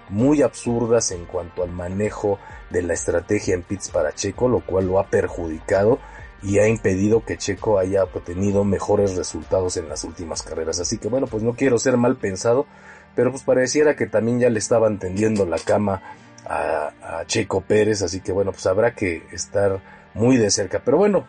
muy 0.10 0.42
absurdas 0.42 1.12
en 1.12 1.26
cuanto 1.26 1.64
al 1.64 1.72
manejo 1.72 2.40
de 2.70 2.84
la 2.84 2.94
estrategia 2.94 3.56
en 3.56 3.64
pits 3.64 3.90
para 3.90 4.14
Checo, 4.14 4.48
lo 4.48 4.60
cual 4.60 4.88
lo 4.88 5.00
ha 5.00 5.08
perjudicado 5.08 6.00
y 6.44 6.60
ha 6.60 6.68
impedido 6.68 7.26
que 7.26 7.38
Checo 7.38 7.80
haya 7.80 8.04
obtenido 8.04 8.64
mejores 8.64 9.16
resultados 9.16 9.78
en 9.78 9.90
las 9.90 10.04
últimas 10.04 10.44
carreras. 10.44 10.80
Así 10.80 10.98
que 10.98 11.08
bueno, 11.08 11.28
pues 11.28 11.42
no 11.42 11.54
quiero 11.54 11.80
ser 11.80 11.98
mal 11.98 12.18
pensado, 12.18 12.68
pero 13.16 13.32
pues 13.32 13.44
pareciera 13.44 13.96
que 13.96 14.08
también 14.08 14.40
ya 14.40 14.50
le 14.50 14.60
estaban 14.60 15.00
tendiendo 15.00 15.46
la 15.46 15.58
cama 15.58 16.02
a, 16.46 16.92
Checo 17.28 17.62
Pérez, 17.62 18.02
así 18.02 18.20
que 18.20 18.32
bueno, 18.32 18.52
pues 18.52 18.66
habrá 18.68 18.94
que 18.94 19.24
estar 19.32 19.82
muy 20.14 20.38
de 20.38 20.52
cerca. 20.52 20.82
Pero 20.84 20.98
bueno, 20.98 21.26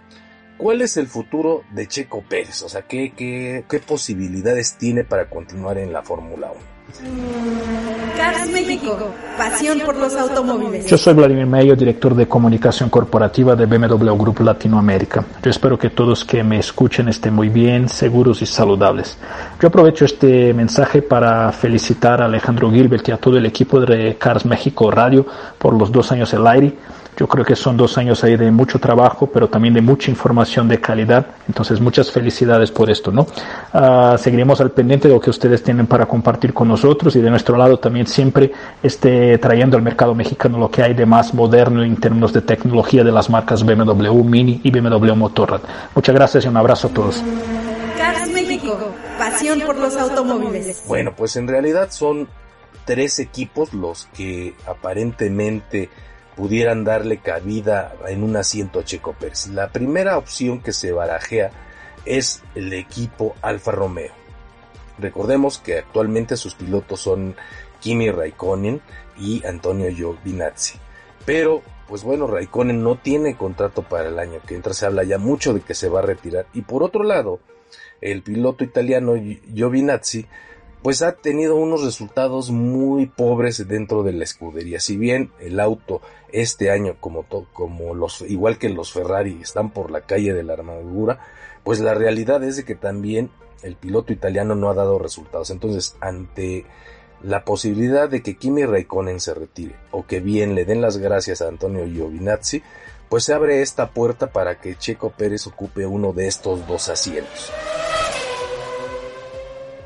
¿cuál 0.59 0.83
es 0.83 0.97
el 0.97 1.07
futuro 1.07 1.63
de 1.71 1.87
Checo 1.87 2.23
Pérez? 2.23 2.63
O 2.63 2.69
sea, 2.69 2.83
¿qué, 2.83 3.13
qué, 3.17 3.65
qué 3.69 3.79
posibilidades 3.79 4.77
tiene 4.77 5.05
para 5.05 5.31
continuar 5.31 5.79
en 5.79 5.93
la 5.93 6.03
Fórmula 6.03 6.51
1? 6.51 6.76
Cars 8.17 8.49
México, 8.51 8.97
pasión 9.37 9.81
por 9.85 9.97
los 9.97 10.15
automóviles. 10.15 10.87
Yo 10.87 10.97
soy 10.97 11.15
Vladimir 11.15 11.47
Mayo, 11.47 11.75
director 11.75 12.15
de 12.15 12.29
comunicación 12.29 12.89
corporativa 12.91 13.57
de 13.57 13.67
BMW 13.67 14.15
Group 14.15 14.41
Latinoamérica. 14.41 15.25
Yo 15.43 15.51
espero 15.51 15.77
que 15.77 15.91
todos 15.91 16.25
que 16.25 16.45
me 16.45 16.59
escuchen 16.61 17.09
estén 17.09 17.35
muy 17.35 17.49
bien, 17.49 17.89
seguros 17.89 18.41
y 18.41 18.47
saludables. 18.47 19.19
Yo 19.61 19.67
aprovecho 19.69 20.05
este 20.05 20.55
mensaje 20.55 21.03
para 21.03 21.51
felicitar 21.51 22.23
a 22.23 22.27
Alejandro 22.27 22.71
Gilbert 22.71 23.09
y 23.09 23.13
a 23.13 23.17
todo 23.17 23.37
el 23.37 23.47
equipo 23.47 23.81
de 23.81 24.17
Cars 24.17 24.47
México 24.47 24.89
Radio 24.91 25.27
por 25.59 25.75
los 25.75 25.91
dos 25.91 26.13
años 26.13 26.33
al 26.35 26.47
aire 26.47 26.75
yo 27.17 27.27
creo 27.27 27.45
que 27.45 27.57
son 27.57 27.77
dos 27.77 27.97
años 27.97 28.23
ahí 28.25 28.37
de 28.37 28.51
mucho 28.51 28.79
trabajo, 28.79 29.27
pero 29.27 29.49
también 29.49 29.73
de 29.73 29.81
mucha 29.81 30.11
información 30.11 30.69
de 30.69 30.81
calidad. 30.81 31.27
Entonces, 31.49 31.81
muchas 31.81 32.13
felicidades 32.13 32.71
por 32.71 32.91
esto, 32.91 33.11
¿no? 33.11 33.27
Uh, 33.73 34.19
seguiremos 34.19 34.61
al 34.61 34.71
pendiente 34.71 35.09
de 35.09 35.15
lo 35.15 35.21
que 35.21 35.31
ustedes 35.31 35.63
tienen 35.63 35.87
para 35.87 36.07
compartir 36.07 36.53
con 36.53 36.69
nosotros 36.69 37.17
y 37.17 37.21
de 37.21 37.31
nuestro 37.31 37.57
lado 37.57 37.79
también 37.79 38.07
siempre 38.07 38.53
esté 38.83 39.39
trayendo 39.39 39.79
al 39.79 39.83
mercado 39.83 40.15
mexicano 40.15 40.59
lo 40.59 40.71
que 40.71 40.83
hay 40.83 40.93
de 40.93 41.07
más 41.07 41.33
moderno 41.33 41.83
en 41.83 41.97
términos 41.97 42.33
de 42.35 42.43
tecnología 42.43 43.03
de 43.03 43.13
las 43.13 43.31
marcas 43.31 43.65
BMW 43.65 44.23
Mini 44.23 44.61
y 44.63 44.71
BMW 44.71 45.15
Motorrad. 45.15 45.61
Muchas 45.95 46.15
gracias 46.15 46.45
y 46.45 46.49
un 46.49 46.57
abrazo 46.59 46.89
a 46.89 46.91
todos. 46.91 47.23
Cars 47.97 48.29
México, 48.31 48.79
pasión 49.19 49.61
por 49.61 49.79
los 49.79 49.97
automóviles. 49.97 50.85
Bueno, 50.87 51.13
pues 51.17 51.37
en 51.37 51.49
realidad 51.49 51.89
son 51.91 52.29
tres 52.85 53.19
equipos 53.19 53.73
los 53.73 54.07
que 54.15 54.55
aparentemente 54.67 55.89
pudieran 56.37 56.85
darle 56.85 57.19
cabida 57.19 57.95
en 58.07 58.23
un 58.23 58.37
asiento 58.37 58.83
Checo 58.83 59.15
Pérez. 59.15 59.49
La 59.49 59.73
primera 59.73 60.19
opción 60.19 60.61
que 60.61 60.73
se 60.73 60.93
barajea 60.93 61.51
es 62.05 62.43
el 62.55 62.73
equipo 62.75 63.35
Alfa 63.43 63.73
Romeo. 63.73 64.13
Recordemos 64.99 65.59
que 65.59 65.79
actualmente 65.79 66.37
sus 66.37 66.55
pilotos 66.55 67.01
son 67.01 67.35
Kimi 67.81 68.11
Raikkonen 68.11 68.81
y 69.19 69.45
Antonio 69.47 69.91
Giovinazzi. 69.91 70.79
Pero, 71.25 71.63
pues 71.89 72.03
bueno, 72.03 72.27
Raikkonen 72.27 72.83
no 72.83 72.97
tiene 72.97 73.37
contrato 73.37 73.83
para 73.83 74.09
el 74.09 74.19
año 74.19 74.41
que 74.47 74.55
entra, 74.55 74.75
se 74.75 74.87
habla 74.87 75.05
ya 75.05 75.19
mucho 75.19 75.53
de 75.55 75.61
que 75.61 75.75
se 75.75 75.89
va 75.89 76.01
a 76.01 76.03
retirar. 76.03 76.47
Y 76.55 76.63
por 76.63 76.83
otro 76.83 77.03
lado, 77.03 77.41
el 78.01 78.23
piloto 78.23 78.63
italiano 78.63 79.15
Giovinazzi 79.17 80.27
pues 80.87 81.03
ha 81.03 81.17
tenido 81.17 81.57
unos 81.57 81.83
resultados 81.83 82.53
muy 82.53 83.07
pobres 83.07 83.67
dentro 83.67 84.05
de 84.05 84.13
la 84.13 84.23
escudería. 84.23 84.79
Si 84.79 84.97
bien 84.97 85.33
el 85.41 85.59
auto 85.59 86.01
este 86.31 86.71
año, 86.71 86.95
como, 87.01 87.25
los, 87.93 88.21
igual 88.21 88.57
que 88.57 88.69
los 88.69 88.93
Ferrari, 88.93 89.41
están 89.43 89.71
por 89.71 89.91
la 89.91 90.03
calle 90.03 90.33
de 90.33 90.45
la 90.45 90.53
armadura, 90.53 91.19
pues 91.65 91.81
la 91.81 91.93
realidad 91.95 92.45
es 92.45 92.55
de 92.55 92.65
que 92.65 92.77
también 92.77 93.31
el 93.65 93.75
piloto 93.75 94.13
italiano 94.13 94.55
no 94.55 94.71
ha 94.71 94.75
dado 94.75 95.01
resultados. 95.01 95.51
Entonces, 95.51 95.97
ante 95.99 96.67
la 97.21 97.45
posibilidad 97.45 98.09
de 98.09 98.23
que 98.23 98.37
Kimi 98.37 98.65
Raikkonen 98.65 99.19
se 99.19 99.35
retire 99.35 99.75
o 99.91 100.07
que 100.07 100.21
bien 100.21 100.55
le 100.55 100.67
den 100.67 100.83
las 100.83 100.99
gracias 100.99 101.43
a 101.43 101.49
Antonio 101.49 101.85
Giovinazzi, 101.85 102.63
pues 103.09 103.25
se 103.25 103.35
abre 103.35 103.61
esta 103.61 103.91
puerta 103.91 104.29
para 104.29 104.61
que 104.61 104.77
Checo 104.77 105.11
Pérez 105.11 105.49
ocupe 105.49 105.85
uno 105.85 106.13
de 106.13 106.29
estos 106.29 106.65
dos 106.69 106.89
asientos. 106.89 107.51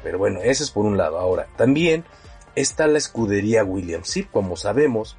Pero 0.03 0.19
bueno, 0.19 0.41
ese 0.43 0.65
es 0.65 0.71
por 0.71 0.85
un 0.85 0.97
lado. 0.97 1.19
Ahora, 1.19 1.47
también 1.57 2.05
está 2.55 2.87
la 2.87 2.99
escudería 2.99 3.65
Williams. 3.65 4.09
Sí, 4.09 4.25
como 4.25 4.57
sabemos, 4.57 5.17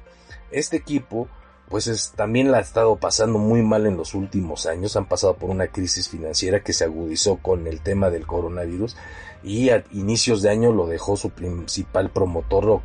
este 0.50 0.76
equipo 0.76 1.28
pues 1.72 1.86
es, 1.86 2.12
también 2.12 2.52
la 2.52 2.58
ha 2.58 2.60
estado 2.60 2.96
pasando 2.96 3.38
muy 3.38 3.62
mal 3.62 3.86
en 3.86 3.96
los 3.96 4.12
últimos 4.14 4.66
años. 4.66 4.94
Han 4.94 5.06
pasado 5.06 5.36
por 5.36 5.48
una 5.48 5.68
crisis 5.68 6.06
financiera 6.06 6.62
que 6.62 6.74
se 6.74 6.84
agudizó 6.84 7.36
con 7.38 7.66
el 7.66 7.80
tema 7.80 8.10
del 8.10 8.26
coronavirus 8.26 8.94
y 9.42 9.70
a 9.70 9.82
inicios 9.92 10.42
de 10.42 10.50
año 10.50 10.70
lo 10.70 10.86
dejó 10.86 11.16
su 11.16 11.30
principal 11.30 12.10
promotor 12.10 12.68
o, 12.68 12.82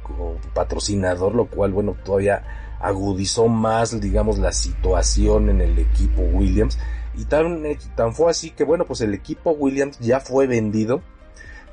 patrocinador, 0.54 1.36
lo 1.36 1.48
cual, 1.48 1.74
bueno, 1.74 1.98
todavía 2.06 2.78
agudizó 2.80 3.50
más, 3.50 4.00
digamos, 4.00 4.40
la 4.40 4.54
situación 4.54 5.50
en 5.50 5.60
el 5.60 5.78
equipo 5.78 6.22
Williams. 6.22 6.80
Y 7.18 7.26
tan, 7.26 7.64
tan 7.98 8.14
fue 8.14 8.32
así 8.32 8.52
que, 8.52 8.64
bueno, 8.64 8.86
pues 8.86 9.02
el 9.02 9.14
equipo 9.14 9.52
Williams 9.52 10.00
ya 10.00 10.22
fue 10.22 10.48
vendido 10.48 11.02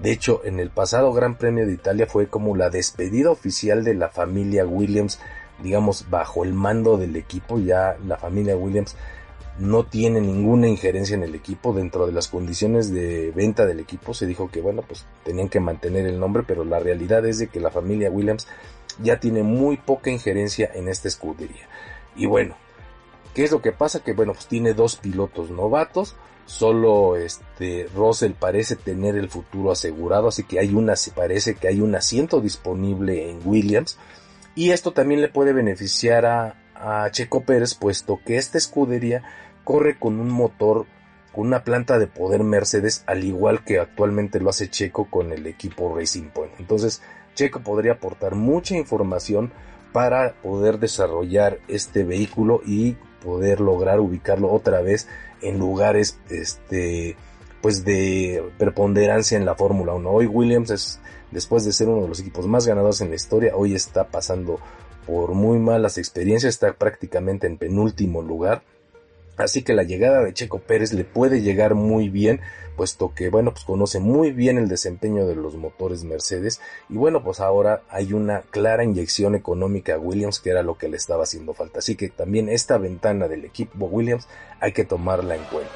de 0.04 0.12
hecho, 0.12 0.42
en 0.44 0.60
el 0.60 0.68
pasado 0.68 1.14
Gran 1.14 1.36
Premio 1.38 1.66
de 1.66 1.72
Italia 1.72 2.06
fue 2.06 2.26
como 2.26 2.54
la 2.54 2.68
despedida 2.68 3.30
oficial 3.30 3.84
de 3.84 3.94
la 3.94 4.10
familia 4.10 4.66
Williams, 4.66 5.18
digamos, 5.62 6.10
bajo 6.10 6.44
el 6.44 6.52
mando 6.52 6.98
del 6.98 7.16
equipo. 7.16 7.58
Ya 7.58 7.96
la 8.06 8.18
familia 8.18 8.54
Williams 8.54 8.96
no 9.58 9.86
tiene 9.86 10.20
ninguna 10.20 10.68
injerencia 10.68 11.14
en 11.14 11.22
el 11.22 11.34
equipo. 11.34 11.72
Dentro 11.72 12.04
de 12.04 12.12
las 12.12 12.28
condiciones 12.28 12.92
de 12.92 13.32
venta 13.34 13.64
del 13.64 13.80
equipo 13.80 14.12
se 14.12 14.26
dijo 14.26 14.50
que, 14.50 14.60
bueno, 14.60 14.82
pues 14.82 15.06
tenían 15.24 15.48
que 15.48 15.58
mantener 15.58 16.04
el 16.04 16.20
nombre, 16.20 16.42
pero 16.46 16.64
la 16.64 16.80
realidad 16.80 17.24
es 17.24 17.38
de 17.38 17.46
que 17.46 17.58
la 17.58 17.70
familia 17.70 18.10
Williams 18.10 18.46
ya 19.02 19.20
tiene 19.20 19.42
muy 19.42 19.78
poca 19.78 20.10
injerencia 20.10 20.70
en 20.74 20.88
esta 20.90 21.08
escudería. 21.08 21.66
Y 22.14 22.26
bueno, 22.26 22.56
¿qué 23.32 23.44
es 23.44 23.52
lo 23.52 23.62
que 23.62 23.72
pasa? 23.72 24.04
Que, 24.04 24.12
bueno, 24.12 24.34
pues 24.34 24.48
tiene 24.48 24.74
dos 24.74 24.96
pilotos 24.96 25.48
novatos 25.48 26.14
solo 26.46 27.16
este 27.16 27.88
Russell 27.94 28.32
parece 28.32 28.76
tener 28.76 29.16
el 29.16 29.28
futuro 29.28 29.72
asegurado, 29.72 30.28
así 30.28 30.44
que 30.44 30.58
hay 30.58 30.74
una, 30.74 30.94
parece 31.14 31.54
que 31.54 31.68
hay 31.68 31.80
un 31.80 31.94
asiento 31.94 32.40
disponible 32.40 33.30
en 33.30 33.40
Williams 33.44 33.98
y 34.54 34.70
esto 34.70 34.92
también 34.92 35.20
le 35.20 35.28
puede 35.28 35.52
beneficiar 35.52 36.26
a, 36.26 36.56
a 36.74 37.10
Checo 37.10 37.42
Pérez 37.44 37.74
puesto 37.74 38.20
que 38.24 38.36
esta 38.36 38.58
escudería 38.58 39.22
corre 39.64 39.98
con 39.98 40.20
un 40.20 40.30
motor 40.30 40.86
con 41.32 41.48
una 41.48 41.64
planta 41.64 41.98
de 41.98 42.06
poder 42.06 42.44
Mercedes 42.44 43.02
al 43.06 43.24
igual 43.24 43.64
que 43.64 43.80
actualmente 43.80 44.40
lo 44.40 44.50
hace 44.50 44.70
Checo 44.70 45.06
con 45.10 45.32
el 45.32 45.46
equipo 45.46 45.96
Racing 45.96 46.28
Point. 46.28 46.52
Entonces 46.60 47.02
Checo 47.34 47.60
podría 47.60 47.92
aportar 47.92 48.36
mucha 48.36 48.76
información 48.76 49.52
para 49.92 50.34
poder 50.42 50.78
desarrollar 50.78 51.58
este 51.68 52.04
vehículo 52.04 52.60
y 52.66 52.96
poder 53.24 53.60
lograr 53.60 54.00
ubicarlo 54.00 54.52
otra 54.52 54.82
vez 54.82 55.08
en 55.40 55.58
lugares 55.58 56.18
este 56.30 57.16
pues 57.62 57.84
de 57.84 58.44
preponderancia 58.58 59.38
en 59.38 59.46
la 59.46 59.54
Fórmula 59.54 59.94
1. 59.94 60.10
Hoy 60.10 60.26
Williams 60.26 60.70
es 60.70 61.00
después 61.30 61.64
de 61.64 61.72
ser 61.72 61.88
uno 61.88 62.02
de 62.02 62.08
los 62.08 62.20
equipos 62.20 62.46
más 62.46 62.66
ganadores 62.66 63.00
en 63.00 63.08
la 63.08 63.16
historia, 63.16 63.56
hoy 63.56 63.74
está 63.74 64.04
pasando 64.04 64.60
por 65.06 65.32
muy 65.32 65.58
malas 65.58 65.98
experiencias, 65.98 66.54
está 66.54 66.74
prácticamente 66.74 67.46
en 67.46 67.56
penúltimo 67.56 68.22
lugar. 68.22 68.62
Así 69.36 69.62
que 69.62 69.74
la 69.74 69.82
llegada 69.82 70.22
de 70.22 70.32
Checo 70.32 70.60
Pérez 70.60 70.92
le 70.92 71.04
puede 71.04 71.42
llegar 71.42 71.74
muy 71.74 72.08
bien, 72.08 72.40
puesto 72.76 73.12
que, 73.14 73.30
bueno, 73.30 73.52
pues 73.52 73.64
conoce 73.64 73.98
muy 73.98 74.30
bien 74.30 74.58
el 74.58 74.68
desempeño 74.68 75.26
de 75.26 75.34
los 75.34 75.56
motores 75.56 76.04
Mercedes. 76.04 76.60
Y 76.88 76.94
bueno, 76.94 77.24
pues 77.24 77.40
ahora 77.40 77.82
hay 77.88 78.12
una 78.12 78.42
clara 78.42 78.84
inyección 78.84 79.34
económica 79.34 79.94
a 79.94 79.98
Williams, 79.98 80.38
que 80.38 80.50
era 80.50 80.62
lo 80.62 80.78
que 80.78 80.88
le 80.88 80.96
estaba 80.96 81.24
haciendo 81.24 81.52
falta. 81.54 81.80
Así 81.80 81.96
que 81.96 82.08
también 82.10 82.48
esta 82.48 82.78
ventana 82.78 83.26
del 83.26 83.44
equipo 83.44 83.86
Williams 83.86 84.28
hay 84.60 84.72
que 84.72 84.84
tomarla 84.84 85.34
en 85.34 85.42
cuenta. 85.44 85.72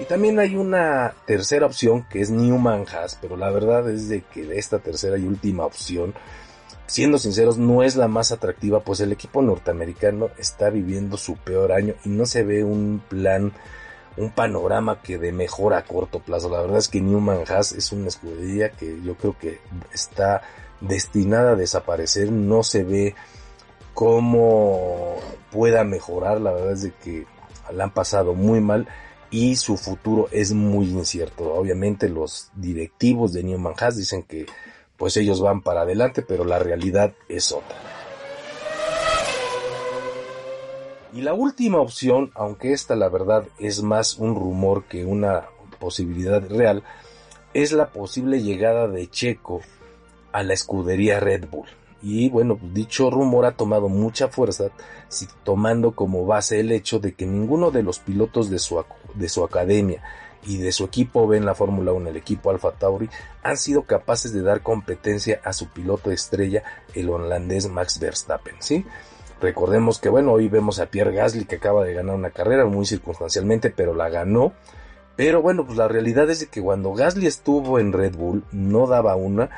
Y 0.00 0.04
también 0.04 0.38
hay 0.38 0.54
una 0.54 1.14
tercera 1.26 1.66
opción 1.66 2.06
que 2.08 2.20
es 2.20 2.30
Newman 2.30 2.84
Haas, 2.86 3.18
pero 3.20 3.36
la 3.36 3.50
verdad 3.50 3.90
es 3.90 4.08
de 4.08 4.22
que 4.22 4.46
de 4.46 4.58
esta 4.58 4.78
tercera 4.78 5.18
y 5.18 5.24
última 5.24 5.64
opción 5.66 6.14
siendo 6.88 7.18
sinceros, 7.18 7.58
no 7.58 7.82
es 7.82 7.96
la 7.96 8.08
más 8.08 8.32
atractiva, 8.32 8.80
pues 8.80 9.00
el 9.00 9.12
equipo 9.12 9.42
norteamericano 9.42 10.30
está 10.38 10.70
viviendo 10.70 11.16
su 11.18 11.36
peor 11.36 11.70
año 11.70 11.94
y 12.04 12.08
no 12.08 12.26
se 12.26 12.42
ve 12.42 12.64
un 12.64 13.02
plan, 13.08 13.52
un 14.16 14.30
panorama 14.30 15.02
que 15.02 15.18
de 15.18 15.30
mejora 15.30 15.78
a 15.78 15.84
corto 15.84 16.20
plazo. 16.20 16.48
La 16.48 16.62
verdad 16.62 16.78
es 16.78 16.88
que 16.88 17.02
Newman 17.02 17.44
Haas 17.46 17.72
es 17.72 17.92
una 17.92 18.08
escudería 18.08 18.70
que 18.70 19.00
yo 19.02 19.16
creo 19.16 19.38
que 19.38 19.60
está 19.92 20.42
destinada 20.80 21.52
a 21.52 21.56
desaparecer, 21.56 22.32
no 22.32 22.62
se 22.62 22.84
ve 22.84 23.14
cómo 23.92 25.16
pueda 25.52 25.84
mejorar, 25.84 26.40
la 26.40 26.52
verdad 26.52 26.72
es 26.72 26.82
de 26.82 26.92
que 26.92 27.26
la 27.70 27.84
han 27.84 27.92
pasado 27.92 28.32
muy 28.32 28.60
mal 28.60 28.88
y 29.30 29.56
su 29.56 29.76
futuro 29.76 30.28
es 30.32 30.52
muy 30.52 30.88
incierto. 30.88 31.52
Obviamente 31.52 32.08
los 32.08 32.50
directivos 32.54 33.34
de 33.34 33.42
Newman 33.42 33.74
Haas 33.78 33.96
dicen 33.98 34.22
que 34.22 34.46
pues 34.98 35.16
ellos 35.16 35.40
van 35.40 35.62
para 35.62 35.82
adelante, 35.82 36.22
pero 36.22 36.44
la 36.44 36.58
realidad 36.58 37.14
es 37.28 37.52
otra. 37.52 37.76
Y 41.14 41.22
la 41.22 41.32
última 41.32 41.78
opción, 41.78 42.32
aunque 42.34 42.72
esta 42.72 42.94
la 42.94 43.08
verdad 43.08 43.44
es 43.58 43.82
más 43.82 44.18
un 44.18 44.34
rumor 44.34 44.84
que 44.84 45.06
una 45.06 45.46
posibilidad 45.78 46.46
real, 46.46 46.82
es 47.54 47.72
la 47.72 47.90
posible 47.90 48.42
llegada 48.42 48.88
de 48.88 49.08
Checo 49.08 49.62
a 50.32 50.42
la 50.42 50.52
escudería 50.52 51.20
Red 51.20 51.48
Bull. 51.48 51.68
Y 52.02 52.28
bueno, 52.28 52.58
dicho 52.74 53.10
rumor 53.10 53.46
ha 53.46 53.56
tomado 53.56 53.88
mucha 53.88 54.28
fuerza, 54.28 54.70
tomando 55.44 55.92
como 55.92 56.26
base 56.26 56.60
el 56.60 56.70
hecho 56.72 56.98
de 56.98 57.14
que 57.14 57.26
ninguno 57.26 57.70
de 57.70 57.82
los 57.82 58.00
pilotos 58.00 58.50
de 58.50 58.58
su, 58.58 58.84
de 59.14 59.28
su 59.28 59.44
academia 59.44 60.02
y 60.46 60.58
de 60.58 60.72
su 60.72 60.84
equipo 60.84 61.26
B 61.26 61.36
en 61.36 61.46
la 61.46 61.54
Fórmula 61.54 61.92
1, 61.92 62.10
el 62.10 62.16
equipo 62.16 62.50
Alfa 62.50 62.72
Tauri, 62.72 63.08
han 63.42 63.56
sido 63.56 63.82
capaces 63.82 64.32
de 64.32 64.42
dar 64.42 64.62
competencia 64.62 65.40
a 65.44 65.52
su 65.52 65.68
piloto 65.68 66.10
estrella, 66.10 66.62
el 66.94 67.10
holandés 67.10 67.68
Max 67.68 67.98
Verstappen, 67.98 68.56
¿sí? 68.60 68.84
Recordemos 69.40 70.00
que 70.00 70.08
bueno, 70.08 70.32
hoy 70.32 70.48
vemos 70.48 70.80
a 70.80 70.86
Pierre 70.86 71.14
Gasly 71.14 71.44
que 71.44 71.56
acaba 71.56 71.84
de 71.84 71.94
ganar 71.94 72.16
una 72.16 72.30
carrera 72.30 72.64
muy 72.66 72.86
circunstancialmente, 72.86 73.70
pero 73.70 73.94
la 73.94 74.08
ganó. 74.08 74.52
Pero 75.16 75.42
bueno, 75.42 75.64
pues 75.64 75.78
la 75.78 75.88
realidad 75.88 76.30
es 76.30 76.46
que 76.46 76.62
cuando 76.62 76.92
Gasly 76.92 77.26
estuvo 77.26 77.78
en 77.78 77.92
Red 77.92 78.16
Bull 78.16 78.44
no 78.52 78.86
daba 78.86 79.16
una, 79.16 79.50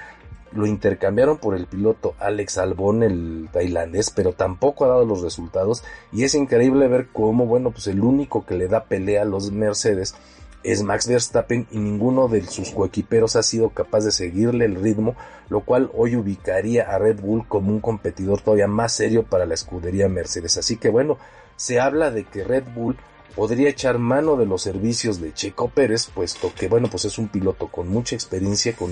lo 0.52 0.66
intercambiaron 0.66 1.38
por 1.38 1.54
el 1.54 1.66
piloto 1.66 2.14
Alex 2.18 2.58
Albon, 2.58 3.02
el 3.02 3.48
tailandés, 3.52 4.10
pero 4.10 4.32
tampoco 4.32 4.84
ha 4.84 4.88
dado 4.88 5.04
los 5.04 5.22
resultados 5.22 5.84
y 6.12 6.24
es 6.24 6.34
increíble 6.34 6.88
ver 6.88 7.08
cómo, 7.12 7.46
bueno, 7.46 7.70
pues 7.70 7.86
el 7.86 8.00
único 8.00 8.44
que 8.44 8.56
le 8.56 8.68
da 8.68 8.84
pelea 8.84 9.22
a 9.22 9.26
los 9.26 9.52
Mercedes 9.52 10.14
es 10.62 10.82
Max 10.82 11.08
Verstappen 11.08 11.66
y 11.70 11.78
ninguno 11.78 12.28
de 12.28 12.46
sus 12.46 12.70
coequiperos 12.70 13.36
ha 13.36 13.42
sido 13.42 13.70
capaz 13.70 14.04
de 14.04 14.12
seguirle 14.12 14.66
el 14.66 14.76
ritmo, 14.76 15.16
lo 15.48 15.60
cual 15.60 15.90
hoy 15.94 16.16
ubicaría 16.16 16.84
a 16.84 16.98
Red 16.98 17.20
Bull 17.20 17.46
como 17.48 17.70
un 17.70 17.80
competidor 17.80 18.40
todavía 18.42 18.66
más 18.66 18.92
serio 18.92 19.24
para 19.24 19.46
la 19.46 19.54
escudería 19.54 20.08
Mercedes. 20.08 20.58
Así 20.58 20.76
que 20.76 20.90
bueno, 20.90 21.18
se 21.56 21.80
habla 21.80 22.10
de 22.10 22.24
que 22.24 22.44
Red 22.44 22.64
Bull 22.74 22.96
podría 23.34 23.68
echar 23.68 23.98
mano 23.98 24.36
de 24.36 24.46
los 24.46 24.62
servicios 24.62 25.20
de 25.20 25.32
Checo 25.32 25.68
Pérez, 25.68 26.08
puesto 26.14 26.52
que 26.54 26.68
bueno, 26.68 26.88
pues 26.90 27.04
es 27.04 27.18
un 27.18 27.28
piloto 27.28 27.68
con 27.68 27.88
mucha 27.88 28.14
experiencia, 28.14 28.74
con 28.74 28.90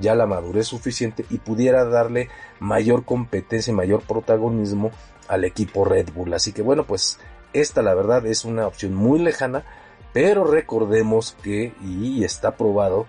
ya 0.00 0.14
la 0.14 0.26
madurez 0.26 0.66
suficiente 0.66 1.24
y 1.30 1.38
pudiera 1.38 1.84
darle 1.84 2.28
mayor 2.58 3.04
competencia 3.04 3.70
y 3.70 3.74
mayor 3.74 4.02
protagonismo 4.02 4.90
al 5.28 5.44
equipo 5.44 5.84
Red 5.84 6.08
Bull. 6.12 6.34
Así 6.34 6.52
que 6.52 6.62
bueno, 6.62 6.84
pues 6.84 7.18
esta 7.52 7.82
la 7.82 7.94
verdad 7.94 8.26
es 8.26 8.44
una 8.44 8.66
opción 8.66 8.94
muy 8.94 9.20
lejana, 9.20 9.64
pero 10.14 10.44
recordemos 10.44 11.36
que, 11.42 11.74
y 11.84 12.22
está 12.22 12.56
probado, 12.56 13.06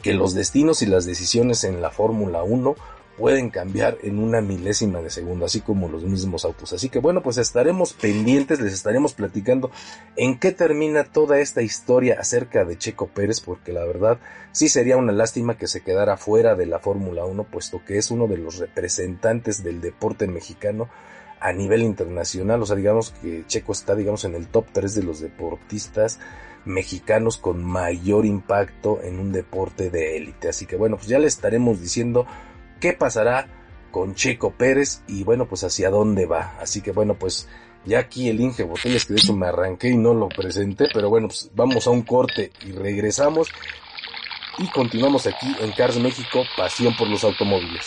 que 0.00 0.14
los 0.14 0.32
destinos 0.32 0.80
y 0.80 0.86
las 0.86 1.04
decisiones 1.04 1.64
en 1.64 1.82
la 1.82 1.90
Fórmula 1.90 2.44
1 2.44 2.76
pueden 3.18 3.50
cambiar 3.50 3.98
en 4.04 4.20
una 4.20 4.40
milésima 4.40 5.02
de 5.02 5.10
segundo, 5.10 5.44
así 5.44 5.60
como 5.60 5.88
los 5.88 6.04
mismos 6.04 6.44
autos. 6.44 6.72
Así 6.72 6.88
que 6.88 7.00
bueno, 7.00 7.20
pues 7.20 7.36
estaremos 7.36 7.94
pendientes, 7.94 8.60
les 8.60 8.72
estaremos 8.72 9.12
platicando 9.12 9.72
en 10.14 10.38
qué 10.38 10.52
termina 10.52 11.02
toda 11.02 11.40
esta 11.40 11.62
historia 11.62 12.18
acerca 12.20 12.64
de 12.64 12.78
Checo 12.78 13.08
Pérez, 13.08 13.40
porque 13.40 13.72
la 13.72 13.84
verdad 13.84 14.20
sí 14.52 14.68
sería 14.68 14.96
una 14.96 15.10
lástima 15.10 15.58
que 15.58 15.66
se 15.66 15.80
quedara 15.80 16.16
fuera 16.16 16.54
de 16.54 16.66
la 16.66 16.78
Fórmula 16.78 17.24
1, 17.24 17.42
puesto 17.42 17.84
que 17.84 17.98
es 17.98 18.12
uno 18.12 18.28
de 18.28 18.38
los 18.38 18.58
representantes 18.58 19.64
del 19.64 19.80
deporte 19.80 20.28
mexicano 20.28 20.88
a 21.40 21.52
nivel 21.52 21.82
internacional, 21.82 22.62
o 22.62 22.66
sea, 22.66 22.76
digamos 22.76 23.10
que 23.22 23.44
Checo 23.46 23.72
está, 23.72 23.94
digamos, 23.94 24.24
en 24.24 24.34
el 24.34 24.48
top 24.48 24.66
3 24.72 24.94
de 24.94 25.02
los 25.02 25.20
deportistas 25.20 26.18
mexicanos 26.64 27.38
con 27.38 27.64
mayor 27.64 28.26
impacto 28.26 29.00
en 29.02 29.18
un 29.18 29.32
deporte 29.32 29.90
de 29.90 30.16
élite. 30.16 30.48
Así 30.48 30.66
que 30.66 30.76
bueno, 30.76 30.96
pues 30.96 31.08
ya 31.08 31.18
le 31.18 31.26
estaremos 31.26 31.80
diciendo 31.80 32.26
qué 32.80 32.92
pasará 32.92 33.48
con 33.90 34.14
Checo 34.14 34.52
Pérez 34.52 35.02
y 35.06 35.24
bueno, 35.24 35.46
pues 35.48 35.64
hacia 35.64 35.90
dónde 35.90 36.26
va. 36.26 36.56
Así 36.60 36.80
que 36.80 36.92
bueno, 36.92 37.14
pues 37.14 37.48
ya 37.84 38.00
aquí 38.00 38.28
el 38.28 38.40
Inge 38.40 38.64
Botellas, 38.64 39.06
que 39.06 39.14
de 39.14 39.20
hecho 39.20 39.34
me 39.34 39.46
arranqué 39.46 39.88
y 39.88 39.96
no 39.96 40.14
lo 40.14 40.28
presenté, 40.28 40.88
pero 40.92 41.08
bueno, 41.08 41.28
pues 41.28 41.50
vamos 41.54 41.86
a 41.86 41.90
un 41.90 42.02
corte 42.02 42.52
y 42.66 42.72
regresamos 42.72 43.48
y 44.58 44.68
continuamos 44.70 45.26
aquí 45.26 45.46
en 45.60 45.72
Cars 45.72 45.98
México, 45.98 46.42
pasión 46.56 46.94
por 46.96 47.08
los 47.08 47.24
automóviles. 47.24 47.86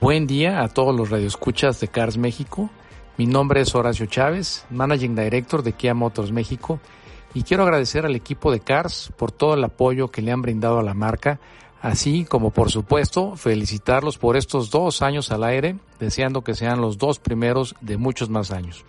Buen 0.00 0.28
día 0.28 0.62
a 0.62 0.68
todos 0.68 0.94
los 0.94 1.10
radioescuchas 1.10 1.80
de 1.80 1.88
Cars 1.88 2.18
México. 2.18 2.70
Mi 3.16 3.26
nombre 3.26 3.62
es 3.62 3.74
Horacio 3.74 4.06
Chávez, 4.06 4.64
Managing 4.70 5.16
Director 5.16 5.64
de 5.64 5.72
Kia 5.72 5.92
Motors 5.92 6.30
México, 6.30 6.78
y 7.34 7.42
quiero 7.42 7.64
agradecer 7.64 8.06
al 8.06 8.14
equipo 8.14 8.52
de 8.52 8.60
Cars 8.60 9.12
por 9.16 9.32
todo 9.32 9.54
el 9.54 9.64
apoyo 9.64 10.12
que 10.12 10.22
le 10.22 10.30
han 10.30 10.40
brindado 10.40 10.78
a 10.78 10.84
la 10.84 10.94
marca, 10.94 11.40
así 11.82 12.24
como 12.24 12.52
por 12.52 12.70
supuesto 12.70 13.34
felicitarlos 13.34 14.18
por 14.18 14.36
estos 14.36 14.70
dos 14.70 15.02
años 15.02 15.32
al 15.32 15.42
aire, 15.42 15.74
deseando 15.98 16.44
que 16.44 16.54
sean 16.54 16.80
los 16.80 16.96
dos 16.96 17.18
primeros 17.18 17.74
de 17.80 17.96
muchos 17.96 18.30
más 18.30 18.52
años. 18.52 18.84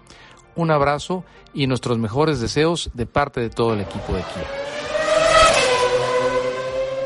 Un 0.55 0.69
abrazo 0.69 1.23
y 1.55 1.65
nuestros 1.65 1.97
mejores 1.97 2.39
deseos 2.39 2.91
de 2.93 3.07
parte 3.07 3.41
de 3.41 3.49
todo 3.49 3.73
el 3.73 3.81
equipo 3.81 4.13
de 4.13 4.21
Kia. 4.21 4.47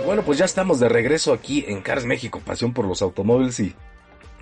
Bueno, 0.06 0.24
pues 0.24 0.40
ya 0.40 0.44
estamos 0.44 0.82
de 0.82 0.90
regreso 0.90 1.32
aquí 1.32 1.64
en 1.70 1.82
Cars 1.82 2.04
México, 2.04 2.42
pasión 2.46 2.74
por 2.74 2.86
los 2.86 3.02
automóviles 3.02 3.62
y 3.62 3.74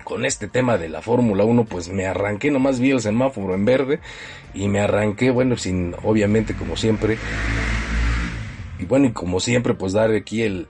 con 0.04 0.24
este 0.24 0.48
tema 0.48 0.78
de 0.78 0.88
la 0.88 1.02
Fórmula 1.02 1.44
1, 1.44 1.64
pues 1.64 1.88
me 1.88 2.06
arranqué, 2.06 2.50
nomás 2.50 2.80
vi 2.80 2.90
el 2.90 3.00
semáforo 3.00 3.54
en 3.54 3.64
verde 3.64 4.00
y 4.54 4.68
me 4.68 4.80
arranqué, 4.80 5.30
bueno, 5.30 5.56
sin, 5.56 5.94
obviamente, 6.02 6.54
como 6.54 6.76
siempre. 6.76 7.18
Y 8.82 8.84
bueno, 8.84 9.06
y 9.06 9.12
como 9.12 9.38
siempre, 9.38 9.74
pues 9.74 9.92
dar 9.92 10.10
aquí 10.10 10.42
el, 10.42 10.66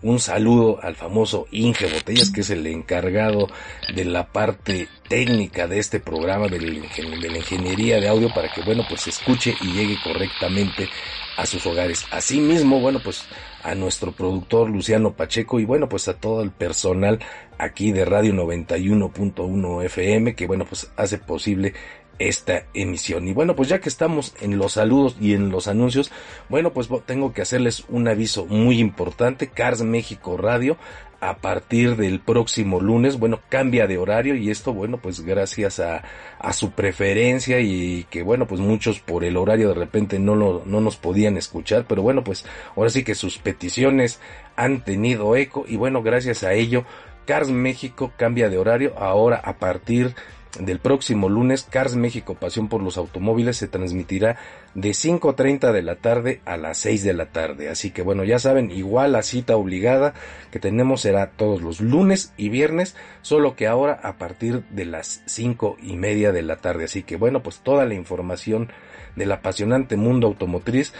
un 0.00 0.18
saludo 0.18 0.78
al 0.82 0.96
famoso 0.96 1.46
Inge 1.50 1.92
Botellas, 1.92 2.30
que 2.30 2.40
es 2.40 2.48
el 2.48 2.66
encargado 2.66 3.48
de 3.94 4.06
la 4.06 4.32
parte 4.32 4.88
técnica 5.10 5.68
de 5.68 5.78
este 5.78 6.00
programa, 6.00 6.48
de 6.48 6.58
la, 6.58 7.36
ingeniería 7.36 8.00
de 8.00 8.08
audio, 8.08 8.32
para 8.32 8.50
que, 8.50 8.62
bueno, 8.62 8.86
pues 8.88 9.02
se 9.02 9.10
escuche 9.10 9.54
y 9.60 9.72
llegue 9.72 9.98
correctamente 10.02 10.88
a 11.36 11.44
sus 11.44 11.66
hogares. 11.66 12.06
Asimismo, 12.10 12.80
bueno, 12.80 13.00
pues 13.04 13.26
a 13.62 13.74
nuestro 13.74 14.12
productor 14.12 14.70
Luciano 14.70 15.12
Pacheco 15.12 15.60
y 15.60 15.66
bueno, 15.66 15.86
pues 15.86 16.08
a 16.08 16.14
todo 16.14 16.40
el 16.40 16.50
personal 16.50 17.18
aquí 17.58 17.92
de 17.92 18.06
Radio 18.06 18.32
91.1 18.32 19.84
FM 19.84 20.34
que 20.34 20.46
bueno, 20.46 20.64
pues 20.66 20.90
hace 20.96 21.18
posible 21.18 21.72
esta 22.18 22.64
emisión. 22.74 23.28
Y 23.28 23.32
bueno, 23.32 23.56
pues 23.56 23.68
ya 23.68 23.80
que 23.80 23.88
estamos 23.88 24.34
en 24.40 24.58
los 24.58 24.72
saludos 24.72 25.16
y 25.20 25.34
en 25.34 25.50
los 25.50 25.68
anuncios, 25.68 26.10
bueno, 26.48 26.72
pues 26.72 26.88
tengo 27.06 27.32
que 27.32 27.42
hacerles 27.42 27.84
un 27.88 28.08
aviso 28.08 28.46
muy 28.46 28.78
importante. 28.78 29.48
Cars 29.48 29.82
México 29.82 30.36
Radio 30.36 30.76
a 31.20 31.38
partir 31.38 31.96
del 31.96 32.20
próximo 32.20 32.80
lunes, 32.80 33.18
bueno, 33.18 33.40
cambia 33.48 33.86
de 33.86 33.96
horario 33.96 34.34
y 34.34 34.50
esto, 34.50 34.74
bueno, 34.74 34.98
pues 34.98 35.20
gracias 35.20 35.80
a, 35.80 36.02
a 36.38 36.52
su 36.52 36.72
preferencia 36.72 37.60
y 37.60 38.04
que, 38.10 38.22
bueno, 38.22 38.46
pues 38.46 38.60
muchos 38.60 39.00
por 39.00 39.24
el 39.24 39.38
horario 39.38 39.68
de 39.68 39.74
repente 39.74 40.18
no, 40.18 40.34
lo, 40.34 40.62
no 40.66 40.82
nos 40.82 40.96
podían 40.98 41.38
escuchar, 41.38 41.86
pero 41.88 42.02
bueno, 42.02 42.22
pues 42.22 42.44
ahora 42.76 42.90
sí 42.90 43.04
que 43.04 43.14
sus 43.14 43.38
peticiones 43.38 44.20
han 44.54 44.84
tenido 44.84 45.34
eco 45.34 45.64
y 45.66 45.76
bueno, 45.76 46.02
gracias 46.02 46.44
a 46.44 46.52
ello, 46.52 46.84
Cars 47.26 47.48
México 47.48 48.12
cambia 48.18 48.50
de 48.50 48.58
horario 48.58 48.92
ahora 48.98 49.40
a 49.42 49.54
partir 49.54 50.14
del 50.60 50.78
próximo 50.78 51.28
lunes, 51.28 51.66
Cars 51.68 51.96
México 51.96 52.34
Pasión 52.34 52.68
por 52.68 52.82
los 52.82 52.96
Automóviles 52.96 53.56
se 53.56 53.68
transmitirá 53.68 54.36
de 54.74 54.90
5.30 54.90 55.72
de 55.72 55.82
la 55.82 55.96
tarde 55.96 56.40
a 56.44 56.56
las 56.56 56.78
6 56.78 57.04
de 57.04 57.12
la 57.12 57.26
tarde. 57.26 57.68
Así 57.68 57.90
que 57.90 58.02
bueno, 58.02 58.24
ya 58.24 58.38
saben, 58.38 58.70
igual 58.70 59.12
la 59.12 59.22
cita 59.22 59.56
obligada 59.56 60.14
que 60.50 60.60
tenemos 60.60 61.00
será 61.00 61.30
todos 61.30 61.62
los 61.62 61.80
lunes 61.80 62.32
y 62.36 62.48
viernes, 62.48 62.94
solo 63.22 63.56
que 63.56 63.66
ahora 63.66 63.98
a 64.02 64.16
partir 64.16 64.64
de 64.70 64.84
las 64.84 65.22
5 65.26 65.76
y 65.82 65.96
media 65.96 66.32
de 66.32 66.42
la 66.42 66.56
tarde. 66.56 66.84
Así 66.84 67.02
que 67.02 67.16
bueno, 67.16 67.42
pues 67.42 67.58
toda 67.58 67.84
la 67.84 67.94
información 67.94 68.70
del 69.16 69.32
apasionante 69.32 69.96
mundo 69.96 70.26
automotriz 70.26 70.92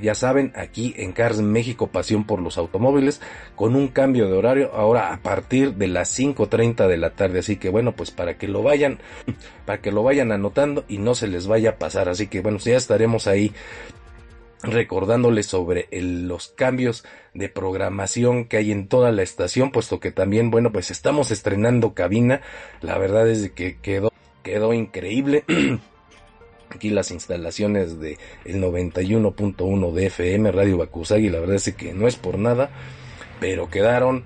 ya 0.00 0.14
saben, 0.14 0.52
aquí 0.56 0.94
en 0.96 1.12
Cars 1.12 1.40
México, 1.40 1.88
pasión 1.88 2.24
por 2.24 2.40
los 2.40 2.58
automóviles, 2.58 3.20
con 3.56 3.74
un 3.74 3.88
cambio 3.88 4.26
de 4.26 4.32
horario 4.32 4.70
ahora 4.74 5.12
a 5.12 5.18
partir 5.18 5.74
de 5.74 5.88
las 5.88 6.18
5.30 6.18 6.86
de 6.88 6.96
la 6.96 7.10
tarde. 7.10 7.40
Así 7.40 7.56
que 7.56 7.68
bueno, 7.68 7.92
pues 7.92 8.10
para 8.10 8.38
que 8.38 8.48
lo 8.48 8.62
vayan, 8.62 8.98
para 9.66 9.80
que 9.80 9.92
lo 9.92 10.02
vayan 10.02 10.32
anotando 10.32 10.84
y 10.88 10.98
no 10.98 11.14
se 11.14 11.26
les 11.26 11.46
vaya 11.46 11.70
a 11.70 11.76
pasar. 11.76 12.08
Así 12.08 12.26
que 12.26 12.40
bueno, 12.40 12.58
ya 12.58 12.76
estaremos 12.76 13.26
ahí 13.26 13.52
recordándoles 14.62 15.46
sobre 15.46 15.88
los 15.90 16.48
cambios 16.48 17.04
de 17.34 17.48
programación 17.48 18.44
que 18.44 18.58
hay 18.58 18.72
en 18.72 18.88
toda 18.88 19.10
la 19.10 19.22
estación, 19.22 19.72
puesto 19.72 20.00
que 20.00 20.12
también, 20.12 20.50
bueno, 20.50 20.72
pues 20.72 20.90
estamos 20.90 21.30
estrenando 21.30 21.94
cabina. 21.94 22.40
La 22.80 22.98
verdad 22.98 23.28
es 23.28 23.50
que 23.50 23.78
quedó, 23.78 24.12
quedó 24.42 24.72
increíble. 24.72 25.44
aquí 26.74 26.90
las 26.90 27.10
instalaciones 27.10 28.00
de 28.00 28.18
el 28.44 28.62
91.1 28.62 29.92
de 29.92 30.06
FM 30.06 30.52
Radio 30.52 30.78
Bakusagi, 30.78 31.28
la 31.28 31.40
verdad 31.40 31.56
es 31.56 31.72
que 31.74 31.92
no 31.92 32.08
es 32.08 32.16
por 32.16 32.38
nada, 32.38 32.70
pero 33.40 33.70
quedaron 33.70 34.24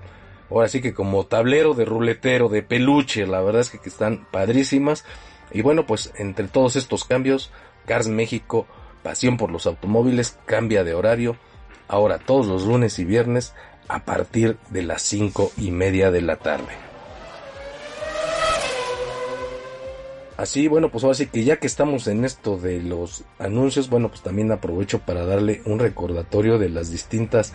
ahora 0.49 0.67
sí 0.67 0.81
que 0.81 0.93
como 0.93 1.25
tablero 1.25 1.73
de 1.73 1.85
ruletero, 1.85 2.49
de 2.49 2.63
peluche, 2.63 3.27
la 3.27 3.41
verdad 3.41 3.61
es 3.61 3.69
que 3.69 3.89
están 3.89 4.25
padrísimas. 4.31 5.05
Y 5.51 5.61
bueno, 5.61 5.85
pues 5.85 6.13
entre 6.17 6.47
todos 6.47 6.75
estos 6.75 7.05
cambios, 7.05 7.51
Cars 7.85 8.07
México, 8.07 8.67
pasión 9.03 9.37
por 9.37 9.51
los 9.51 9.65
automóviles, 9.65 10.37
cambia 10.45 10.83
de 10.83 10.93
horario, 10.93 11.37
ahora 11.87 12.19
todos 12.19 12.47
los 12.47 12.65
lunes 12.65 12.99
y 12.99 13.05
viernes 13.05 13.53
a 13.87 14.03
partir 14.03 14.57
de 14.69 14.83
las 14.83 15.01
cinco 15.01 15.51
y 15.57 15.71
media 15.71 16.11
de 16.11 16.21
la 16.21 16.37
tarde. 16.37 16.86
Así, 20.37 20.67
bueno, 20.67 20.91
pues 20.91 21.03
ahora 21.03 21.15
sí 21.15 21.25
que 21.25 21.43
ya 21.43 21.57
que 21.57 21.65
estamos 21.65 22.05
en 22.07 22.23
esto 22.23 22.57
de 22.57 22.83
los 22.83 23.23
anuncios, 23.39 23.89
bueno, 23.89 24.09
pues 24.09 24.21
también 24.21 24.51
aprovecho 24.51 24.99
para 24.99 25.25
darle 25.25 25.63
un 25.65 25.79
recordatorio 25.79 26.59
de 26.59 26.69
las 26.69 26.91
distintas 26.91 27.53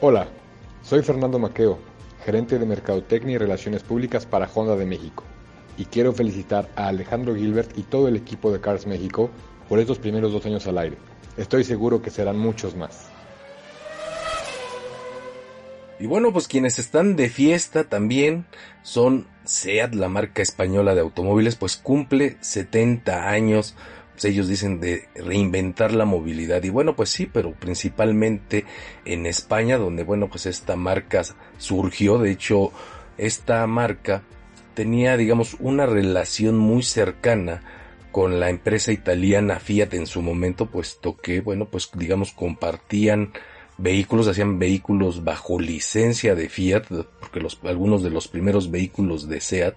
Hola, 0.00 0.28
soy 0.82 1.02
Fernando 1.02 1.38
Maqueo, 1.38 1.78
gerente 2.24 2.58
de 2.58 2.66
Mercadotecnia 2.66 3.34
y 3.34 3.38
Relaciones 3.38 3.82
Públicas 3.82 4.26
para 4.26 4.48
Honda 4.54 4.76
de 4.76 4.86
México. 4.86 5.24
Y 5.78 5.86
quiero 5.86 6.12
felicitar 6.12 6.70
a 6.76 6.88
Alejandro 6.88 7.34
Gilbert 7.34 7.76
y 7.76 7.82
todo 7.82 8.08
el 8.08 8.16
equipo 8.16 8.50
de 8.50 8.60
Cars 8.60 8.86
México 8.86 9.30
por 9.68 9.78
estos 9.78 9.98
primeros 9.98 10.32
dos 10.32 10.44
años 10.46 10.66
al 10.66 10.78
aire. 10.78 10.96
Estoy 11.36 11.64
seguro 11.64 12.02
que 12.02 12.10
serán 12.10 12.38
muchos 12.38 12.76
más. 12.76 13.10
Y 15.98 16.06
bueno, 16.06 16.32
pues 16.32 16.46
quienes 16.46 16.78
están 16.78 17.16
de 17.16 17.30
fiesta 17.30 17.84
también 17.84 18.46
son 18.82 19.26
SEAT, 19.44 19.94
la 19.94 20.08
marca 20.08 20.42
española 20.42 20.94
de 20.94 21.00
automóviles, 21.00 21.56
pues 21.56 21.76
cumple 21.76 22.36
70 22.40 23.30
años, 23.30 23.74
pues 24.12 24.26
ellos 24.26 24.46
dicen 24.46 24.78
de 24.78 25.08
reinventar 25.14 25.92
la 25.92 26.04
movilidad. 26.04 26.62
Y 26.64 26.68
bueno, 26.68 26.94
pues 26.96 27.08
sí, 27.08 27.26
pero 27.26 27.52
principalmente 27.52 28.66
en 29.06 29.24
España, 29.24 29.78
donde 29.78 30.04
bueno, 30.04 30.28
pues 30.28 30.44
esta 30.44 30.76
marca 30.76 31.22
surgió, 31.56 32.18
de 32.18 32.32
hecho, 32.32 32.72
esta 33.16 33.66
marca 33.66 34.22
tenía, 34.74 35.16
digamos, 35.16 35.56
una 35.60 35.86
relación 35.86 36.58
muy 36.58 36.82
cercana 36.82 37.62
con 38.16 38.40
la 38.40 38.48
empresa 38.48 38.92
italiana 38.92 39.60
Fiat 39.60 39.92
en 39.92 40.06
su 40.06 40.22
momento, 40.22 40.70
puesto 40.70 41.18
que, 41.18 41.42
bueno, 41.42 41.66
pues 41.66 41.90
digamos 41.92 42.32
compartían 42.32 43.34
vehículos, 43.76 44.26
hacían 44.26 44.58
vehículos 44.58 45.22
bajo 45.22 45.60
licencia 45.60 46.34
de 46.34 46.48
Fiat, 46.48 46.84
porque 47.20 47.40
los, 47.40 47.60
algunos 47.64 48.02
de 48.02 48.08
los 48.08 48.26
primeros 48.26 48.70
vehículos 48.70 49.28
de 49.28 49.42
SEAT, 49.42 49.74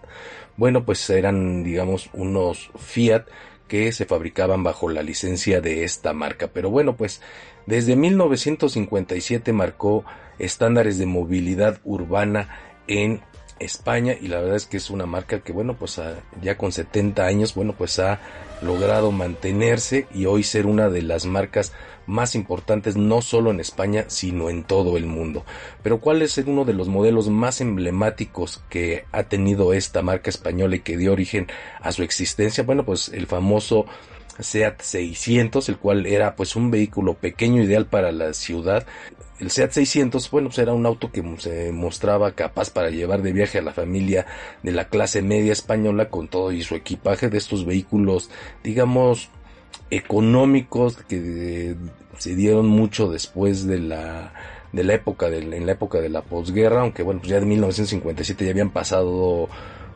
bueno, 0.56 0.86
pues 0.86 1.10
eran, 1.10 1.66
digamos, 1.66 2.10
unos 2.14 2.72
Fiat 2.78 3.26
que 3.68 3.92
se 3.92 4.06
fabricaban 4.06 4.64
bajo 4.64 4.88
la 4.88 5.04
licencia 5.04 5.60
de 5.60 5.84
esta 5.84 6.14
marca. 6.14 6.48
Pero 6.48 6.70
bueno, 6.70 6.96
pues 6.96 7.22
desde 7.66 7.98
1957 7.98 9.52
marcó 9.52 10.06
estándares 10.38 10.98
de 10.98 11.08
movilidad 11.08 11.82
urbana 11.84 12.58
en 12.88 13.20
España 13.60 14.16
y 14.20 14.28
la 14.28 14.40
verdad 14.40 14.56
es 14.56 14.66
que 14.66 14.78
es 14.78 14.90
una 14.90 15.06
marca 15.06 15.42
que 15.42 15.52
bueno 15.52 15.76
pues 15.76 16.02
ya 16.42 16.58
con 16.58 16.72
70 16.72 17.26
años 17.26 17.56
bueno 17.56 17.74
pues 17.74 18.00
ha 18.00 18.20
logrado 18.62 19.12
mantenerse 19.12 20.08
y 20.14 20.26
hoy 20.26 20.44
ser 20.44 20.66
una 20.66 20.90
de 20.90 21.02
las 21.02 21.26
marcas 21.26 21.72
más 22.06 22.36
importantes 22.36 22.98
no 22.98 23.22
solo 23.22 23.52
en 23.52 23.60
España 23.60 24.06
sino 24.08 24.50
en 24.50 24.64
todo 24.64 24.98
el 24.98 25.06
mundo. 25.06 25.46
Pero 25.84 26.00
¿cuál 26.00 26.22
es 26.22 26.38
uno 26.40 26.66
de 26.66 26.74
los 26.74 26.88
modelos 26.88 27.30
más 27.30 27.62
emblemáticos 27.62 28.64
que 28.70 29.06
ha 29.12 29.24
tenido 29.24 29.74
esta 29.74 30.02
marca 30.02 30.30
española 30.30 30.76
y 30.78 30.80
que 30.80 30.98
dio 30.98 31.12
origen 31.12 31.48
a 31.82 31.92
su 31.92 32.04
existencia? 32.04 32.64
Bueno 32.64 32.86
pues 32.86 33.10
el 33.10 33.28
famoso 33.28 33.86
SEAT 34.40 34.82
600, 34.82 35.70
el 35.70 35.78
cual 35.78 36.06
era 36.06 36.36
pues 36.36 36.56
un 36.56 36.72
vehículo 36.72 37.16
pequeño 37.16 37.64
ideal 37.64 37.86
para 37.86 38.12
la 38.12 38.34
ciudad. 38.34 38.86
El 39.40 39.52
SEAT 39.52 39.72
600, 39.72 40.30
bueno, 40.32 40.50
pues 40.50 40.60
era 40.60 40.74
un 40.74 40.86
auto 40.86 41.12
que 41.12 41.24
se 41.38 41.72
mostraba 41.72 42.32
capaz 42.34 42.70
para 42.70 42.90
llevar 42.90 43.22
de 43.22 43.32
viaje 43.32 43.60
a 43.60 43.62
la 43.62 43.74
familia 43.74 44.26
de 44.64 44.72
la 44.72 44.90
clase 44.90 45.22
media 45.22 45.54
española 45.54 46.10
con 46.10 46.28
todo 46.28 46.52
y 46.52 46.62
su 46.62 46.76
equipaje 46.76 47.30
de 47.30 47.38
estos 47.38 47.66
vehículos, 47.66 48.30
digamos, 48.64 49.30
económicos 49.92 50.98
que 51.08 51.76
se 52.18 52.36
dieron 52.36 52.68
mucho 52.68 53.10
después 53.10 53.66
de 53.66 53.80
la 53.80 54.34
de 54.72 54.84
la 54.84 54.94
época 54.94 55.30
de, 55.30 55.40
en 55.40 55.66
la 55.66 55.72
época 55.72 56.00
de 56.00 56.10
la 56.10 56.22
posguerra, 56.22 56.82
aunque 56.82 57.02
bueno, 57.02 57.22
pues 57.22 57.32
ya 57.32 57.40
de 57.40 57.46
1957 57.46 58.46
ya 58.46 58.52
habían 58.52 58.70
pasado 58.70 59.50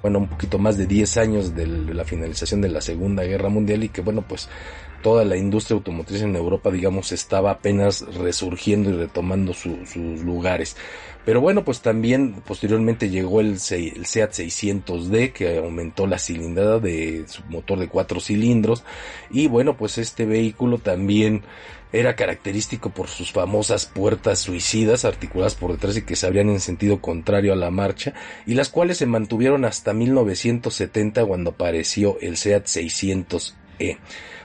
bueno, 0.03 0.19
un 0.19 0.27
poquito 0.27 0.59
más 0.59 0.77
de 0.77 0.85
10 0.85 1.17
años 1.17 1.55
de 1.55 1.65
la 1.65 2.03
finalización 2.03 2.61
de 2.61 2.69
la 2.69 2.81
Segunda 2.81 3.23
Guerra 3.23 3.47
Mundial 3.47 3.83
y 3.85 3.89
que 3.89 4.01
bueno, 4.01 4.21
pues 4.21 4.49
toda 5.01 5.23
la 5.23 5.37
industria 5.37 5.77
automotriz 5.77 6.21
en 6.21 6.35
Europa, 6.35 6.69
digamos, 6.69 7.11
estaba 7.13 7.51
apenas 7.51 8.01
resurgiendo 8.17 8.89
y 8.89 8.93
retomando 8.93 9.53
sus 9.53 9.95
lugares. 9.95 10.75
Pero 11.25 11.39
bueno, 11.39 11.63
pues 11.63 11.81
también 11.81 12.33
posteriormente 12.45 13.09
llegó 13.09 13.39
el, 13.39 13.59
SEAT 13.59 14.31
600D 14.31 15.31
que 15.31 15.57
aumentó 15.57 16.05
la 16.05 16.19
cilindrada 16.19 16.79
de 16.79 17.25
su 17.27 17.43
motor 17.45 17.79
de 17.79 17.87
cuatro 17.87 18.19
cilindros. 18.19 18.83
Y 19.31 19.47
bueno, 19.47 19.77
pues 19.77 19.97
este 19.97 20.25
vehículo 20.25 20.79
también 20.79 21.43
era 21.93 22.15
característico 22.15 22.89
por 22.89 23.07
sus 23.07 23.31
famosas 23.31 23.85
puertas 23.85 24.39
suicidas 24.39 25.05
articuladas 25.05 25.55
por 25.55 25.71
detrás 25.71 25.95
y 25.95 26.01
que 26.01 26.15
se 26.15 26.25
abrían 26.25 26.49
en 26.49 26.59
sentido 26.59 26.99
contrario 26.99 27.53
a 27.53 27.55
la 27.55 27.69
marcha 27.69 28.13
y 28.47 28.55
las 28.55 28.69
cuales 28.69 28.97
se 28.97 29.05
mantuvieron 29.05 29.63
hasta 29.63 29.93
1970 29.93 31.23
cuando 31.23 31.51
apareció 31.51 32.17
el 32.19 32.35
SEAT 32.35 32.65
600 32.65 33.55
E. 33.79 33.97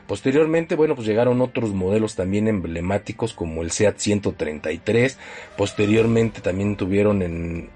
Posteriormente, 0.06 0.74
bueno, 0.74 0.94
pues 0.94 1.06
llegaron 1.06 1.40
otros 1.42 1.74
modelos 1.74 2.14
también 2.14 2.48
emblemáticos 2.48 3.34
como 3.34 3.62
el 3.62 3.70
SEAT 3.70 3.98
133. 3.98 5.18
Posteriormente 5.56 6.40
también 6.40 6.76
tuvieron 6.76 7.22
en 7.22 7.68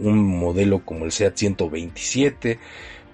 un 0.00 0.18
modelo 0.18 0.84
como 0.84 1.04
el 1.04 1.12
SEAT 1.12 1.36
127. 1.36 2.58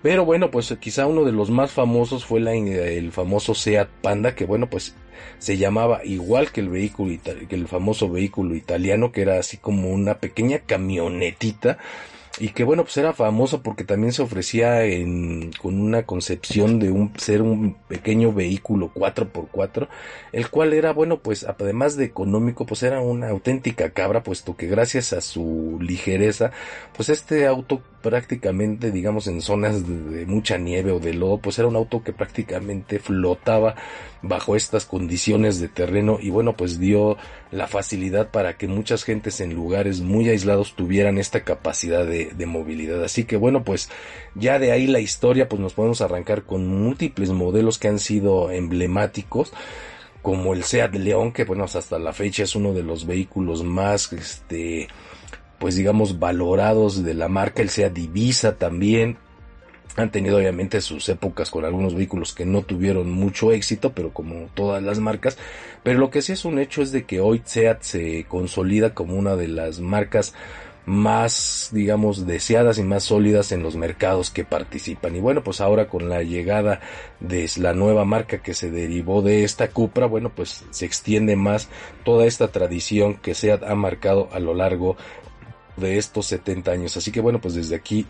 Pero 0.02 0.24
bueno, 0.24 0.50
pues 0.50 0.74
quizá 0.80 1.06
uno 1.06 1.24
de 1.24 1.32
los 1.32 1.50
más 1.50 1.72
famosos 1.72 2.24
fue 2.24 2.40
el 2.40 3.12
famoso 3.12 3.54
Seat 3.54 3.88
Panda, 4.00 4.34
que 4.34 4.46
bueno, 4.46 4.68
pues 4.70 4.96
se 5.38 5.58
llamaba 5.58 6.00
igual 6.04 6.50
que 6.52 6.60
el 6.60 6.70
vehículo 6.70 7.14
que 7.22 7.54
el 7.54 7.68
famoso 7.68 8.08
vehículo 8.08 8.54
italiano, 8.54 9.12
que 9.12 9.20
era 9.22 9.38
así 9.38 9.58
como 9.58 9.90
una 9.90 10.14
pequeña 10.18 10.60
camionetita 10.60 11.78
y 12.38 12.50
que 12.50 12.64
bueno 12.64 12.84
pues 12.84 12.96
era 12.96 13.12
famoso 13.12 13.62
porque 13.62 13.84
también 13.84 14.12
se 14.12 14.22
ofrecía 14.22 14.84
en, 14.84 15.50
con 15.60 15.80
una 15.80 16.04
concepción 16.04 16.78
de 16.78 16.90
un 16.90 17.12
ser 17.18 17.42
un 17.42 17.74
pequeño 17.88 18.32
vehículo 18.32 18.92
4x4 18.94 19.88
el 20.32 20.48
cual 20.48 20.72
era 20.72 20.92
bueno 20.92 21.18
pues 21.18 21.44
además 21.44 21.96
de 21.96 22.04
económico 22.04 22.66
pues 22.66 22.82
era 22.82 23.00
una 23.00 23.28
auténtica 23.28 23.90
cabra 23.90 24.22
puesto 24.22 24.56
que 24.56 24.68
gracias 24.68 25.12
a 25.12 25.20
su 25.20 25.78
ligereza 25.80 26.52
pues 26.96 27.08
este 27.08 27.46
auto 27.46 27.82
prácticamente 28.02 28.90
digamos 28.90 29.26
en 29.26 29.40
zonas 29.40 29.86
de, 29.86 30.26
mucha 30.26 30.58
nieve 30.58 30.92
o 30.92 31.00
de 31.00 31.14
lodo 31.14 31.38
pues 31.38 31.58
era 31.58 31.68
un 31.68 31.76
auto 31.76 32.02
que 32.02 32.12
prácticamente 32.12 32.98
flotaba 32.98 33.74
bajo 34.22 34.56
estas 34.56 34.84
condiciones 34.84 35.60
de 35.60 35.68
terreno 35.68 36.18
y 36.20 36.30
bueno 36.30 36.56
pues 36.56 36.78
dio 36.78 37.16
la 37.50 37.66
facilidad 37.66 38.30
para 38.30 38.56
que 38.56 38.68
muchas 38.68 39.04
gentes 39.04 39.40
en 39.40 39.54
lugares 39.54 40.00
muy 40.00 40.28
aislados 40.28 40.74
tuvieran 40.74 41.18
esta 41.18 41.42
capacidad 41.44 42.06
de, 42.06 42.46
movilidad. 42.46 43.02
Así 43.04 43.24
que 43.24 43.36
bueno 43.36 43.64
pues 43.64 43.88
ya 44.34 44.58
de 44.58 44.72
ahí 44.72 44.86
la 44.86 45.00
historia 45.00 45.48
pues 45.48 45.60
nos 45.60 45.74
podemos 45.74 46.00
arrancar 46.00 46.42
con 46.42 46.66
múltiples 46.66 47.30
modelos 47.30 47.78
que 47.78 47.88
han 47.88 47.98
sido 47.98 48.50
emblemáticos 48.50 49.52
como 50.22 50.52
el 50.52 50.64
Seat 50.64 50.94
León 50.94 51.32
que 51.32 51.44
bueno 51.44 51.64
hasta 51.64 51.98
la 51.98 52.12
fecha 52.12 52.42
es 52.42 52.54
uno 52.54 52.72
de 52.72 52.82
los 52.82 53.06
vehículos 53.06 53.64
más 53.64 54.12
este 54.12 54.88
pues 55.60 55.76
digamos 55.76 56.18
valorados 56.18 57.04
de 57.04 57.14
la 57.14 57.28
marca, 57.28 57.62
el 57.62 57.68
sea 57.68 57.90
Divisa 57.90 58.56
también. 58.56 59.18
Han 59.96 60.10
tenido 60.10 60.38
obviamente 60.38 60.80
sus 60.80 61.08
épocas 61.10 61.50
con 61.50 61.64
algunos 61.64 61.94
vehículos 61.94 62.32
que 62.32 62.46
no 62.46 62.62
tuvieron 62.62 63.10
mucho 63.10 63.52
éxito, 63.52 63.92
pero 63.92 64.12
como 64.12 64.48
todas 64.54 64.82
las 64.82 65.00
marcas. 65.00 65.36
Pero 65.82 65.98
lo 65.98 66.10
que 66.10 66.22
sí 66.22 66.32
es 66.32 66.46
un 66.46 66.58
hecho 66.58 66.80
es 66.80 66.92
de 66.92 67.04
que 67.04 67.20
hoy 67.20 67.42
SEAT 67.44 67.82
se 67.82 68.24
consolida 68.26 68.94
como 68.94 69.16
una 69.16 69.36
de 69.36 69.48
las 69.48 69.80
marcas 69.80 70.32
más, 70.86 71.70
digamos, 71.72 72.26
deseadas 72.26 72.78
y 72.78 72.82
más 72.82 73.04
sólidas 73.04 73.52
en 73.52 73.62
los 73.62 73.76
mercados 73.76 74.30
que 74.30 74.44
participan. 74.44 75.14
Y 75.14 75.20
bueno, 75.20 75.42
pues 75.44 75.60
ahora 75.60 75.88
con 75.88 76.08
la 76.08 76.22
llegada 76.22 76.80
de 77.20 77.48
la 77.58 77.74
nueva 77.74 78.04
marca 78.04 78.38
que 78.38 78.54
se 78.54 78.70
derivó 78.70 79.22
de 79.22 79.44
esta 79.44 79.68
Cupra, 79.68 80.06
bueno, 80.06 80.32
pues 80.34 80.64
se 80.70 80.86
extiende 80.86 81.36
más 81.36 81.68
toda 82.04 82.26
esta 82.26 82.48
tradición 82.48 83.14
que 83.14 83.34
SEAT 83.34 83.62
ha 83.62 83.74
marcado 83.74 84.28
a 84.32 84.40
lo 84.40 84.54
largo 84.54 84.96
de 85.76 85.98
estos 85.98 86.26
70 86.26 86.70
años. 86.70 86.96
Así 86.96 87.12
que 87.12 87.20
bueno, 87.20 87.40
pues 87.40 87.54
desde 87.54 87.76
aquí 87.76 88.06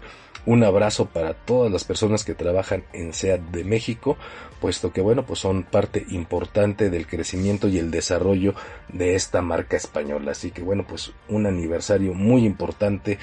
un 0.46 0.64
abrazo 0.64 1.06
para 1.06 1.34
todas 1.34 1.70
las 1.70 1.84
personas 1.84 2.24
que 2.24 2.34
trabajan 2.34 2.84
en 2.92 3.12
SEAT 3.12 3.40
de 3.50 3.64
México, 3.64 4.16
puesto 4.60 4.92
que 4.92 5.00
bueno, 5.00 5.24
pues 5.26 5.40
son 5.40 5.64
parte 5.64 6.06
importante 6.10 6.90
del 6.90 7.06
crecimiento 7.06 7.68
y 7.68 7.78
el 7.78 7.90
desarrollo 7.90 8.54
de 8.88 9.14
esta 9.14 9.42
marca 9.42 9.76
española. 9.76 10.32
Así 10.32 10.50
que 10.50 10.62
bueno, 10.62 10.86
pues 10.88 11.12
un 11.28 11.46
aniversario 11.46 12.14
muy 12.14 12.44
importante 12.44 13.18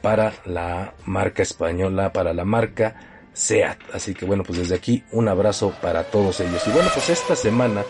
para 0.00 0.32
la 0.44 0.94
marca 1.04 1.42
española, 1.42 2.12
para 2.12 2.32
la 2.32 2.44
marca 2.44 3.28
SEAT. 3.32 3.78
Así 3.92 4.14
que 4.14 4.24
bueno, 4.24 4.42
pues 4.42 4.58
desde 4.58 4.74
aquí 4.74 5.04
un 5.12 5.28
abrazo 5.28 5.74
para 5.82 6.04
todos 6.04 6.40
ellos. 6.40 6.66
Y 6.66 6.70
bueno, 6.70 6.88
pues 6.92 7.10
esta 7.10 7.36
semana 7.36 7.84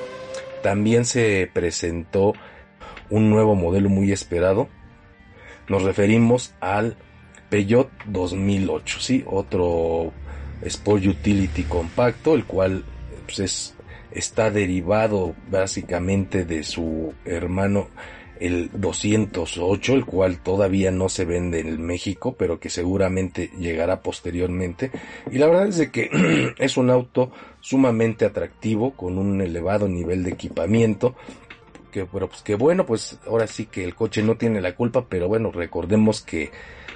también 0.62 1.04
se 1.04 1.50
presentó 1.52 2.32
un 3.10 3.30
nuevo 3.30 3.54
modelo 3.54 3.88
muy 3.88 4.12
esperado 4.12 4.68
nos 5.68 5.82
referimos 5.82 6.54
al 6.60 6.96
Peugeot 7.50 7.90
2008, 8.06 9.00
¿sí? 9.00 9.24
Otro 9.26 10.12
Sport 10.62 11.06
Utility 11.06 11.64
compacto, 11.64 12.34
el 12.34 12.44
cual 12.44 12.84
pues, 13.26 13.40
es, 13.40 13.74
está 14.10 14.50
derivado 14.50 15.34
básicamente 15.50 16.44
de 16.44 16.62
su 16.64 17.12
hermano 17.24 17.88
el 18.42 18.70
208, 18.72 19.94
el 19.94 20.04
cual 20.04 20.38
todavía 20.38 20.90
no 20.90 21.08
se 21.08 21.24
vende 21.24 21.60
en 21.60 21.80
México, 21.80 22.34
pero 22.36 22.58
que 22.58 22.70
seguramente 22.70 23.50
llegará 23.56 24.00
posteriormente. 24.00 24.90
Y 25.30 25.38
la 25.38 25.46
verdad 25.46 25.68
es 25.68 25.76
de 25.76 25.90
que 25.92 26.10
es 26.58 26.76
un 26.76 26.90
auto 26.90 27.30
sumamente 27.60 28.24
atractivo, 28.24 28.94
con 28.94 29.18
un 29.18 29.40
elevado 29.40 29.88
nivel 29.88 30.24
de 30.24 30.30
equipamiento, 30.30 31.14
que, 31.92 32.06
pero 32.06 32.28
pues 32.28 32.42
que 32.42 32.56
bueno, 32.56 32.84
pues 32.84 33.20
ahora 33.26 33.46
sí 33.46 33.66
que 33.66 33.84
el 33.84 33.94
coche 33.94 34.24
no 34.24 34.36
tiene 34.36 34.60
la 34.60 34.74
culpa, 34.74 35.06
pero 35.08 35.28
bueno, 35.28 35.52
recordemos 35.52 36.22
que 36.22 36.50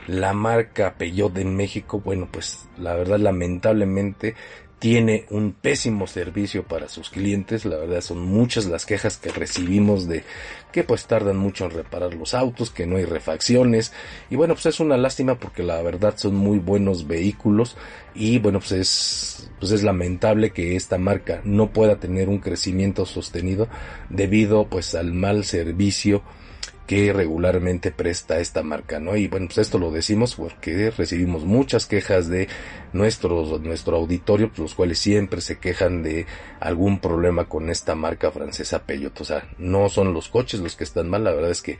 la 0.09 0.33
marca 0.33 0.95
Peugeot 0.99 1.39
en 1.39 1.55
México, 1.55 2.01
bueno, 2.01 2.29
pues 2.31 2.69
la 2.79 2.95
verdad 2.95 3.19
lamentablemente 3.19 4.35
tiene 4.79 5.25
un 5.31 5.53
pésimo 5.53 6.07
servicio 6.07 6.65
para 6.65 6.89
sus 6.89 7.09
clientes, 7.09 7.65
la 7.65 7.79
verdad 7.79 8.03
son 8.03 8.21
muchas 8.21 8.67
las 8.67 8.85
quejas 8.85 9.17
que 9.17 9.31
recibimos 9.31 10.07
de 10.07 10.23
que 10.71 10.85
pues 10.85 11.07
tardan 11.07 11.39
mucho 11.39 11.65
en 11.65 11.71
reparar 11.71 12.13
los 12.15 12.35
autos, 12.35 12.71
que 12.71 12.87
no 12.87 12.97
hay 12.97 13.07
refacciones. 13.07 13.93
Y 14.29 14.37
bueno 14.37 14.55
pues 14.55 14.67
es 14.67 14.81
una 14.81 14.99
lástima 14.99 15.39
porque 15.39 15.63
la 15.63 15.81
verdad 15.81 16.15
son 16.19 16.35
muy 16.35 16.59
buenos 16.59 17.07
vehículos. 17.07 17.77
Y 18.15 18.39
bueno 18.39 18.59
pues 18.59 18.73
es 18.73 19.51
pues 19.59 19.73
es 19.73 19.83
lamentable 19.83 20.51
que 20.51 20.77
esta 20.77 20.99
marca 20.99 21.41
no 21.45 21.73
pueda 21.73 21.99
tener 21.99 22.29
un 22.29 22.39
crecimiento 22.39 23.07
sostenido 23.07 23.69
debido 24.11 24.67
pues 24.69 24.95
al 24.95 25.15
mal 25.15 25.45
servicio 25.45 26.23
que 26.87 27.13
regularmente 27.13 27.91
presta 27.91 28.39
esta 28.39 28.63
marca, 28.63 29.01
¿no? 29.01 29.17
Y 29.17 29.29
bueno, 29.29 29.47
pues 29.47 29.59
esto 29.59 29.79
lo 29.79 29.91
decimos 29.91 30.37
porque 30.37 30.91
recibimos 30.91 31.45
muchas 31.45 31.87
quejas 31.87 32.29
de 32.29 32.49
nuestros, 32.93 33.61
nuestro 33.61 33.97
auditorio, 33.97 34.51
los 34.57 34.75
cuales 34.75 34.99
siempre 34.99 35.41
se 35.41 35.59
quejan 35.59 36.03
de 36.03 36.27
algún 36.61 37.01
problema 37.01 37.47
con 37.47 37.71
esta 37.71 37.95
marca 37.95 38.31
francesa 38.31 38.85
Peugeot. 38.85 39.21
O 39.21 39.25
sea, 39.25 39.49
no 39.59 39.89
son 39.89 40.15
los 40.15 40.29
coches 40.29 40.61
los 40.61 40.77
que 40.77 40.85
están 40.85 41.09
mal, 41.09 41.25
la 41.25 41.33
verdad 41.33 41.51
es 41.51 41.63
que 41.63 41.79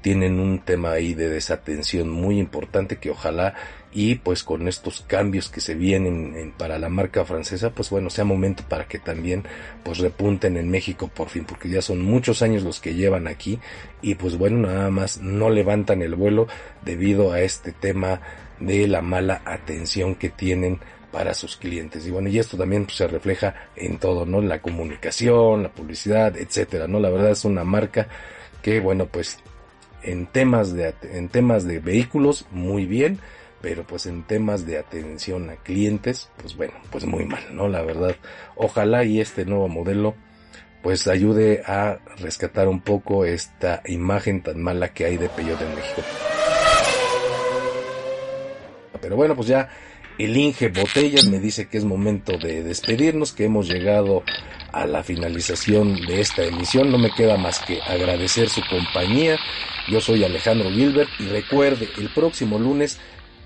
tienen 0.00 0.38
un 0.38 0.60
tema 0.60 0.92
ahí 0.92 1.14
de 1.14 1.28
desatención 1.28 2.08
muy 2.08 2.38
importante 2.38 2.98
que 2.98 3.10
ojalá 3.10 3.54
y 3.98 4.14
pues 4.14 4.44
con 4.44 4.68
estos 4.68 5.00
cambios 5.00 5.48
que 5.48 5.60
se 5.60 5.74
vienen 5.74 6.54
para 6.56 6.78
la 6.78 6.88
marca 6.88 7.24
francesa 7.24 7.70
pues 7.70 7.90
bueno 7.90 8.10
sea 8.10 8.24
momento 8.24 8.62
para 8.68 8.86
que 8.86 9.00
también 9.00 9.42
pues 9.82 9.98
repunten 9.98 10.56
en 10.56 10.70
México 10.70 11.10
por 11.12 11.30
fin 11.30 11.44
porque 11.44 11.68
ya 11.68 11.82
son 11.82 12.00
muchos 12.04 12.40
años 12.42 12.62
los 12.62 12.78
que 12.78 12.94
llevan 12.94 13.26
aquí 13.26 13.58
y 14.00 14.14
pues 14.14 14.38
bueno 14.38 14.68
nada 14.68 14.88
más 14.90 15.20
no 15.20 15.50
levantan 15.50 16.00
el 16.00 16.14
vuelo 16.14 16.46
debido 16.84 17.32
a 17.32 17.40
este 17.40 17.72
tema 17.72 18.20
de 18.60 18.86
la 18.86 19.02
mala 19.02 19.42
atención 19.44 20.14
que 20.14 20.28
tienen 20.28 20.78
para 21.10 21.34
sus 21.34 21.56
clientes. 21.56 22.06
Y 22.06 22.12
bueno 22.12 22.28
y 22.28 22.38
esto 22.38 22.56
también 22.56 22.84
pues, 22.84 22.98
se 22.98 23.08
refleja 23.08 23.68
en 23.74 23.98
todo 23.98 24.24
no 24.24 24.40
la 24.40 24.62
comunicación 24.62 25.64
la 25.64 25.70
publicidad 25.70 26.36
etcétera 26.36 26.86
no 26.86 27.00
la 27.00 27.10
verdad 27.10 27.32
es 27.32 27.44
una 27.44 27.64
marca 27.64 28.06
que 28.62 28.78
bueno 28.78 29.06
pues 29.06 29.40
en 30.04 30.26
temas 30.26 30.72
de 30.72 30.94
en 31.02 31.28
temas 31.28 31.64
de 31.64 31.80
vehículos 31.80 32.46
muy 32.52 32.86
bien 32.86 33.18
pero 33.60 33.84
pues 33.84 34.06
en 34.06 34.22
temas 34.22 34.66
de 34.66 34.78
atención 34.78 35.50
a 35.50 35.56
clientes, 35.56 36.30
pues 36.36 36.56
bueno, 36.56 36.74
pues 36.90 37.04
muy 37.04 37.24
mal, 37.24 37.44
¿no? 37.52 37.68
La 37.68 37.82
verdad, 37.82 38.16
ojalá 38.56 39.04
y 39.04 39.20
este 39.20 39.44
nuevo 39.44 39.68
modelo 39.68 40.14
pues 40.82 41.08
ayude 41.08 41.62
a 41.66 41.98
rescatar 42.18 42.68
un 42.68 42.80
poco 42.80 43.24
esta 43.24 43.82
imagen 43.86 44.42
tan 44.42 44.62
mala 44.62 44.92
que 44.92 45.06
hay 45.06 45.16
de 45.16 45.28
Peyote 45.28 45.64
en 45.64 45.74
México. 45.74 46.02
Pero 49.00 49.16
bueno, 49.16 49.34
pues 49.34 49.48
ya 49.48 49.68
el 50.18 50.36
Inge 50.36 50.68
Botellas 50.68 51.26
me 51.28 51.38
dice 51.38 51.68
que 51.68 51.78
es 51.78 51.84
momento 51.84 52.38
de 52.38 52.62
despedirnos, 52.62 53.32
que 53.32 53.44
hemos 53.44 53.68
llegado 53.68 54.22
a 54.72 54.86
la 54.86 55.02
finalización 55.02 55.94
de 56.06 56.20
esta 56.20 56.44
emisión. 56.44 56.90
No 56.90 56.98
me 56.98 57.10
queda 57.10 57.36
más 57.36 57.60
que 57.60 57.80
agradecer 57.82 58.48
su 58.48 58.60
compañía. 58.68 59.38
Yo 59.88 60.00
soy 60.00 60.24
Alejandro 60.24 60.70
Gilbert 60.70 61.08
y 61.18 61.26
recuerde, 61.26 61.88
el 61.98 62.10
próximo 62.10 62.58
lunes 62.58 62.98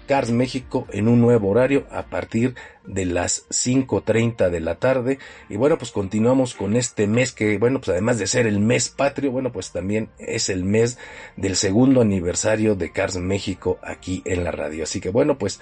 Cars 0.07 0.31
México 0.31 0.87
en 0.91 1.09
un 1.09 1.21
nuevo 1.21 1.49
horario 1.49 1.87
a 1.91 2.05
partir 2.05 2.55
de 2.85 3.07
las 3.07 3.49
5.30 3.49 4.51
de 4.51 4.61
la 4.61 4.77
tarde. 4.77 5.19
Y 5.49 5.57
bueno, 5.57 5.79
pues 5.79 5.93
continuamos 5.93 6.55
con 6.55 6.77
este 6.77 7.07
mes 7.07 7.33
que, 7.33 7.59
bueno, 7.59 7.81
pues 7.81 7.91
además 7.91 8.19
de 8.19 8.27
ser 8.27 8.47
el 8.47 8.61
mes 8.61 8.88
patrio, 8.88 9.31
bueno, 9.31 9.53
pues 9.53 9.73
también 9.73 10.11
es 10.19 10.49
el 10.49 10.65
mes 10.65 10.99
del 11.37 11.57
segundo 11.57 12.01
aniversario 12.01 12.75
de 12.75 12.93
Cars 12.93 13.17
México 13.17 13.79
aquí 13.83 14.23
en 14.25 14.45
la 14.45 14.51
radio. 14.51 14.85
Así 14.85 15.01
que 15.01 15.11
bueno, 15.11 15.38
pues 15.38 15.61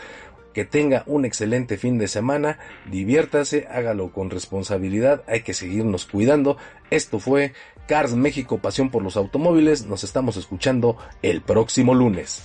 que 0.52 0.64
tenga 0.64 1.04
un 1.06 1.24
excelente 1.24 1.78
fin 1.78 1.98
de 1.98 2.08
semana, 2.08 2.58
diviértase, 2.90 3.68
hágalo 3.70 4.12
con 4.12 4.30
responsabilidad, 4.30 5.22
hay 5.26 5.42
que 5.42 5.54
seguirnos 5.54 6.06
cuidando. 6.06 6.56
Esto 6.90 7.18
fue 7.18 7.52
Cars 7.86 8.14
México, 8.14 8.58
pasión 8.58 8.90
por 8.90 9.02
los 9.02 9.16
automóviles, 9.16 9.86
nos 9.86 10.04
estamos 10.04 10.36
escuchando 10.36 10.96
el 11.22 11.42
próximo 11.42 11.94
lunes. 11.94 12.44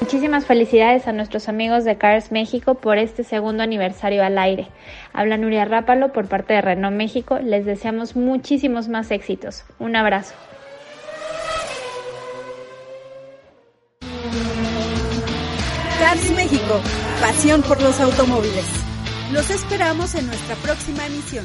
Muchísimas 0.00 0.46
felicidades 0.46 1.06
a 1.06 1.12
nuestros 1.12 1.48
amigos 1.48 1.84
de 1.84 1.98
Cars 1.98 2.32
México 2.32 2.74
por 2.74 2.96
este 2.96 3.22
segundo 3.22 3.62
aniversario 3.62 4.24
al 4.24 4.38
aire. 4.38 4.68
Habla 5.12 5.36
Nuria 5.36 5.66
Rápalo 5.66 6.12
por 6.12 6.26
parte 6.26 6.54
de 6.54 6.62
Renault 6.62 6.96
México. 6.96 7.38
Les 7.38 7.66
deseamos 7.66 8.16
muchísimos 8.16 8.88
más 8.88 9.10
éxitos. 9.10 9.64
Un 9.78 9.96
abrazo. 9.96 10.34
Cars 16.00 16.30
México, 16.34 16.80
pasión 17.20 17.62
por 17.62 17.80
los 17.82 18.00
automóviles. 18.00 18.66
Los 19.32 19.50
esperamos 19.50 20.14
en 20.14 20.26
nuestra 20.26 20.56
próxima 20.56 21.06
emisión. 21.06 21.44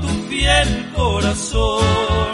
Tu 0.00 0.08
fiel 0.28 0.90
corazón. 0.94 2.32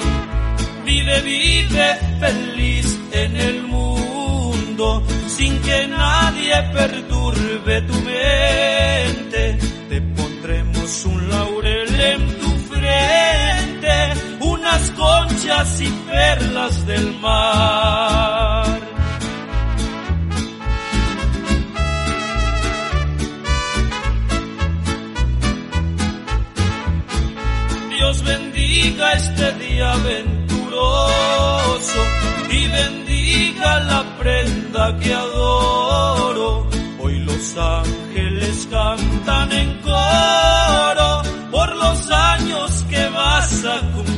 Vive, 0.85 1.21
vive 1.23 1.99
feliz 2.21 2.99
en 3.13 3.37
el 3.37 3.63
mundo 3.63 5.03
sin 5.27 5.61
que 5.63 5.87
nadie 5.89 6.55
perturbe 6.73 7.83
tu 7.83 7.95
mente. 7.95 9.59
Te 9.89 10.01
pondremos 10.01 11.05
un 11.05 11.29
laurel 11.29 12.01
en 12.13 12.39
tu 12.41 12.51
frente, 12.71 13.97
unas 14.41 14.91
conchas 14.91 15.81
y 15.81 15.89
perlas 16.11 16.87
del 16.87 17.13
mar. 17.21 18.66
Dios 28.07 28.23
bendiga 28.23 29.15
este 29.15 29.53
día 29.55 29.97
venturoso 29.97 32.01
y 32.51 32.69
bendiga 32.69 33.81
la 33.81 34.17
prenda 34.17 34.97
que 35.01 35.13
adoro. 35.13 36.69
Hoy 37.01 37.19
los 37.19 37.57
ángeles 37.57 38.69
cantan 38.71 39.51
en 39.51 39.81
coro 39.81 41.23
por 41.51 41.75
los 41.75 42.09
años 42.13 42.85
que 42.89 43.09
vas 43.09 43.65
a 43.65 43.81
cumplir. 43.81 44.16